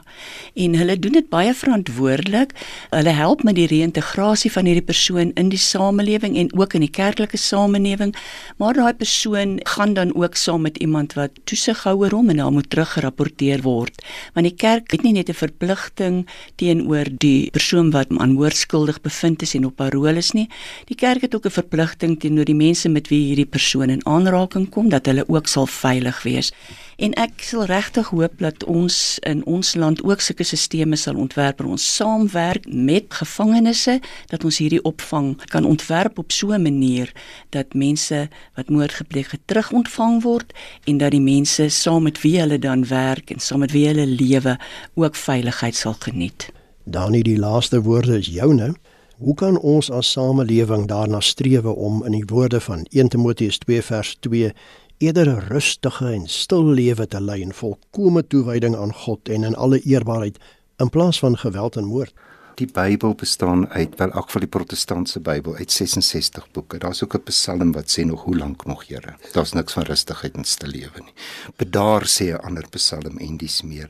En 0.54 0.76
hulle 0.76 1.00
doen 1.00 1.12
dit 1.12 1.30
baie 1.30 1.54
verantwoordelik. 1.54 2.52
Hulle 2.90 3.10
help 3.10 3.44
met 3.44 3.56
die 3.56 3.68
reïntegrasie 3.68 4.52
van 4.52 4.66
hierdie 4.66 4.86
persoon 4.86 5.32
in 5.34 5.50
die 5.50 5.58
samelewing 5.58 6.38
en 6.38 6.54
ook 6.60 6.74
in 6.74 6.82
die 6.82 6.90
kerklike 6.90 7.38
samelewing, 7.38 8.16
maar 8.58 8.74
daai 8.74 8.94
persoon 8.94 9.60
gaan 9.64 9.94
dan 9.94 10.16
ook 10.16 10.36
saam 10.36 10.62
met 10.62 10.78
iemand 10.78 11.14
wat 11.14 11.32
toesig 11.44 11.84
hou 11.84 11.98
oor 11.98 12.12
hom 12.12 12.30
en 12.30 12.40
hy 12.40 12.50
moet 12.50 12.70
teruggerapporteer 12.70 13.62
word. 13.62 14.06
Want 14.34 14.46
die 14.46 14.56
kerk 14.56 14.92
het 14.92 15.02
nie 15.02 15.15
net 15.16 15.30
'n 15.30 15.34
verpligting 15.34 16.26
teenoor 16.56 17.08
die 17.10 17.50
persoon 17.52 17.92
wat 17.92 18.08
aan 18.18 18.36
moord 18.36 18.56
skuldig 18.56 19.02
bevind 19.02 19.42
is 19.42 19.56
en 19.56 19.66
op 19.66 19.76
parol 19.76 20.18
is 20.18 20.32
nie. 20.32 20.50
Die 20.86 20.96
kerk 20.96 21.22
het 21.22 21.36
ook 21.36 21.46
'n 21.46 21.60
verpligting 21.62 22.20
teenoor 22.20 22.46
die 22.46 22.56
mense 22.56 22.90
met 22.90 23.08
wie 23.08 23.28
hierdie 23.28 23.50
persoon 23.50 23.90
in 23.90 24.06
aanraking 24.06 24.70
kom 24.70 24.90
dat 24.90 25.06
hulle 25.06 25.26
ook 25.28 25.48
sal 25.48 25.68
veilig 25.68 26.24
wees. 26.24 26.52
En 26.96 27.12
ek 27.20 27.44
sal 27.44 27.66
regtig 27.68 28.08
hoop 28.16 28.40
dat 28.40 28.64
ons 28.72 29.18
in 29.28 29.42
ons 29.46 29.74
land 29.76 30.00
ook 30.04 30.22
sulke 30.24 30.46
stelsels 30.48 31.02
sal 31.04 31.18
ontwerp 31.20 31.60
en 31.60 31.74
ons 31.76 31.88
saamwerk 31.96 32.68
met 32.72 33.12
gevangenes 33.20 33.84
dat 34.32 34.44
ons 34.48 34.60
hierdie 34.64 34.80
opvang 34.88 35.34
kan 35.52 35.68
ontwerp 35.68 36.20
op 36.20 36.32
so 36.32 36.54
'n 36.56 36.62
manier 36.62 37.12
dat 37.50 37.74
mense 37.74 38.30
wat 38.56 38.70
moord 38.70 38.94
gepleeg 38.94 39.32
het 39.32 39.42
terugontvang 39.46 40.24
word 40.24 40.54
en 40.86 40.98
dat 40.98 41.12
die 41.12 41.22
mense 41.22 41.70
saam 41.70 42.04
met 42.04 42.22
wie 42.22 42.40
hulle 42.40 42.60
dan 42.60 42.88
werk 42.88 43.32
en 43.32 43.40
saam 43.40 43.60
met 43.60 43.72
wie 43.72 43.88
hulle 43.88 44.06
lewe 44.06 44.58
ook 44.94 45.16
veiligheid 45.16 45.76
sal 45.76 45.96
geniet. 46.00 46.52
Danie, 46.84 47.24
die 47.24 47.40
laaste 47.40 47.82
woorde 47.82 48.18
is 48.18 48.28
joune. 48.28 48.76
Hoe 49.18 49.34
kan 49.34 49.60
ons 49.60 49.92
as 49.92 50.12
samelewing 50.12 50.88
daarna 50.88 51.20
streef 51.20 51.64
om 51.64 52.04
in 52.06 52.12
die 52.12 52.26
woorde 52.28 52.60
van 52.62 52.86
1 52.90 53.08
Timoteus 53.08 53.58
2 53.58 53.82
vers 53.82 54.18
2 54.20 54.52
eerder 54.98 55.28
'n 55.28 55.48
rustige 55.48 56.12
en 56.12 56.28
stil 56.28 56.66
lewe 56.66 57.08
te 57.08 57.22
lei 57.22 57.42
in 57.42 57.54
volkomme 57.54 58.28
toewyding 58.28 58.76
aan 58.76 58.94
God 58.94 59.30
en 59.30 59.44
in 59.44 59.56
alle 59.56 59.80
eerbaarheid 59.82 60.38
in 60.78 60.90
plaas 60.90 61.20
van 61.20 61.38
geweld 61.38 61.76
en 61.76 61.86
moord? 61.86 62.14
Die 62.56 62.72
Bybel 62.72 63.14
bestaan 63.16 63.68
uit 63.70 63.96
wel 63.98 64.14
ook 64.14 64.30
van 64.30 64.42
die 64.42 64.50
protestantse 64.50 65.20
Bybel 65.20 65.56
uit 65.56 65.72
66 65.72 66.52
boeke. 66.52 66.78
Daar's 66.78 67.04
ook 67.04 67.16
'n 67.16 67.24
Psalm 67.24 67.72
wat 67.72 67.98
sê 68.00 68.06
nog 68.06 68.24
hoe 68.24 68.38
lank 68.38 68.66
nog 68.66 68.88
Here. 68.88 69.16
Daar's 69.32 69.52
niks 69.52 69.74
van 69.74 69.84
rustigheid 69.84 70.36
en 70.36 70.44
stil 70.44 70.70
lewe 70.70 71.00
nie. 71.00 71.14
Bedaar 71.56 72.08
sê 72.08 72.24
'n 72.24 72.46
ander 72.46 72.66
Psalm 72.70 73.18
en 73.18 73.38
dis 73.38 73.62
meer 73.62 73.90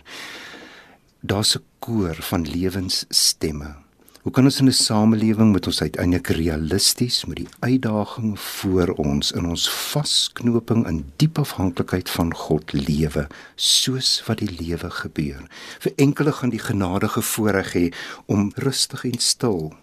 daar's 1.25 1.55
'n 1.55 1.63
koor 1.79 2.15
van 2.15 2.47
lewensstemme. 2.47 3.84
Hoe 4.25 4.33
kan 4.33 4.47
ons 4.49 4.59
in 4.59 4.65
'n 4.65 4.73
samelewing 4.73 5.51
met 5.53 5.67
ons 5.67 5.81
uiteindelik 5.81 6.27
realisties 6.27 7.25
met 7.25 7.35
die 7.37 7.47
uitdaging 7.59 8.39
voor 8.39 8.87
ons 8.87 9.31
in 9.31 9.45
ons 9.45 9.69
vasknoping 9.69 10.87
in 10.87 11.05
diep 11.15 11.37
afhanklikheid 11.37 12.09
van 12.09 12.33
God 12.33 12.73
lewe 12.73 13.27
soos 13.55 14.23
wat 14.25 14.37
die 14.37 14.49
lewe 14.49 14.89
gebeur. 14.89 15.45
Vir 15.79 15.93
enkele 15.95 16.31
gaan 16.31 16.49
die 16.49 16.65
genadige 16.71 17.21
voorreg 17.21 17.73
hê 17.73 17.93
om 18.25 18.51
rustig 18.55 19.05
en 19.05 19.19
stil 19.19 19.73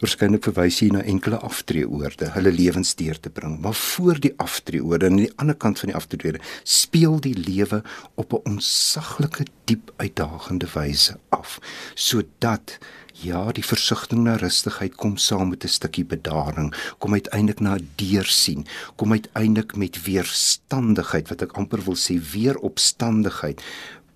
Waarskynlik 0.00 0.46
verwys 0.48 0.78
hy 0.80 0.86
na 0.94 1.02
enkele 1.04 1.36
aftreeoorde, 1.44 2.30
hulle 2.32 2.52
lewens 2.56 2.94
deur 2.96 3.18
te 3.20 3.28
bring. 3.28 3.58
Maar 3.60 3.76
voor 3.76 4.16
die 4.24 4.32
aftreeoorde 4.40 5.10
en 5.10 5.12
aan 5.12 5.24
die 5.26 5.32
ander 5.36 5.56
kant 5.60 5.82
van 5.82 5.90
die 5.92 5.96
aftreeoorde 5.98 6.40
speel 6.64 7.18
die 7.20 7.34
lewe 7.36 7.82
op 8.16 8.32
'n 8.32 8.40
onsaglike 8.54 9.44
diep 9.68 9.92
uitdagende 9.96 10.68
wyse 10.72 11.18
af, 11.28 11.58
sodat 11.94 12.78
ja, 13.22 13.52
die 13.52 13.64
versigtiging 13.64 14.24
na 14.24 14.36
rustigheid 14.40 14.94
kom 14.96 15.16
saam 15.16 15.48
met 15.48 15.64
'n 15.64 15.68
stukkie 15.68 16.04
bedaring, 16.04 16.74
kom 16.98 17.12
uiteindelik 17.12 17.60
na 17.60 17.78
deursien, 17.96 18.66
kom 18.96 19.12
uiteindelik 19.12 19.76
met 19.76 20.02
weerstandigheid 20.02 21.28
wat 21.28 21.42
ek 21.42 21.52
amper 21.52 21.84
wil 21.84 21.96
sê 21.96 22.20
weeropstandigheid 22.32 23.62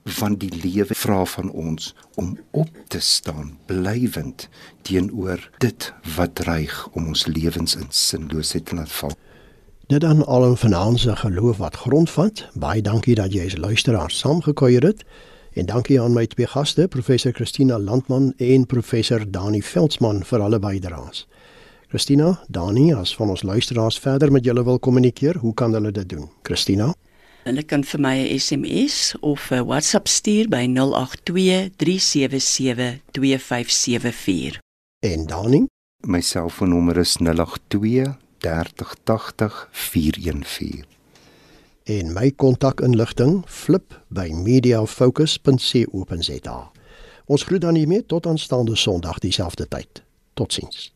van 0.05 0.37
die 0.37 0.53
lewe 0.63 0.95
vra 0.95 1.25
van 1.25 1.51
ons 1.51 1.95
om 2.15 2.39
op 2.51 2.69
te 2.89 3.01
staan 3.01 3.59
blywend 3.67 4.49
teenoor 4.83 5.51
dit 5.59 5.93
wat 6.17 6.35
dreig 6.35 6.89
om 6.93 7.07
ons 7.07 7.27
lewens 7.27 7.77
in 7.77 7.89
sinloosheid 7.89 8.67
te 8.67 8.75
laat 8.75 8.93
val. 8.93 9.17
Dit 9.87 10.01
dan 10.01 10.27
al 10.27 10.51
'n 10.51 10.57
finansiële 10.57 11.17
geloof 11.17 11.57
wat 11.57 11.77
grondvat. 11.77 12.49
Baie 12.55 12.83
dankie 12.83 13.15
dat 13.15 13.33
jy 13.33 13.45
as 13.47 13.57
luisteraar 13.57 14.11
saamgekuier 14.11 14.83
het. 14.83 15.05
En 15.55 15.67
dankie 15.67 16.01
aan 16.01 16.13
my 16.13 16.27
twee 16.27 16.47
gaste, 16.51 16.89
professor 16.89 17.33
Christina 17.33 17.79
Landman 17.79 18.33
en 18.37 18.67
professor 18.67 19.23
Dani 19.31 19.63
Veldsmann 19.63 20.25
vir 20.27 20.43
hulle 20.43 20.59
bydraes. 20.59 21.29
Christina, 21.93 22.33
Dani, 22.51 22.89
as 22.95 23.13
van 23.15 23.31
ons 23.31 23.45
luisteraars 23.47 23.99
verder 24.03 24.33
met 24.35 24.45
julle 24.45 24.65
wil 24.67 24.81
kommunikeer, 24.83 25.39
hoe 25.45 25.55
kan 25.55 25.73
hulle 25.73 25.93
dit 25.95 26.09
doen? 26.11 26.27
Christina 26.43 26.91
Hulle 27.45 27.63
kan 27.63 27.85
vir 27.85 28.01
my 28.01 28.17
'n 28.19 28.39
SMS 28.41 29.15
of 29.21 29.51
'n 29.53 29.67
WhatsApp 29.67 30.09
stuur 30.09 30.49
by 30.49 30.67
082 30.67 31.71
377 31.77 33.01
2574. 33.13 34.59
En 35.01 35.27
Dani, 35.27 35.67
my 36.01 36.21
selfoonnommer 36.21 36.97
is 36.97 37.17
082 37.21 38.17
3080 38.39 39.69
414. 39.71 40.94
En 41.85 42.13
my 42.13 42.33
kontakinligting 42.37 43.43
flip 43.47 44.03
by 44.09 44.31
mediafocus.co.za. 44.33 46.71
Ons 47.25 47.43
groet 47.43 47.61
dan 47.61 47.75
hiermee 47.75 48.07
tot 48.07 48.27
aanstaande 48.27 48.77
Sondag 48.77 49.19
dieselfde 49.19 49.69
tyd. 49.69 50.03
Totsiens. 50.35 50.94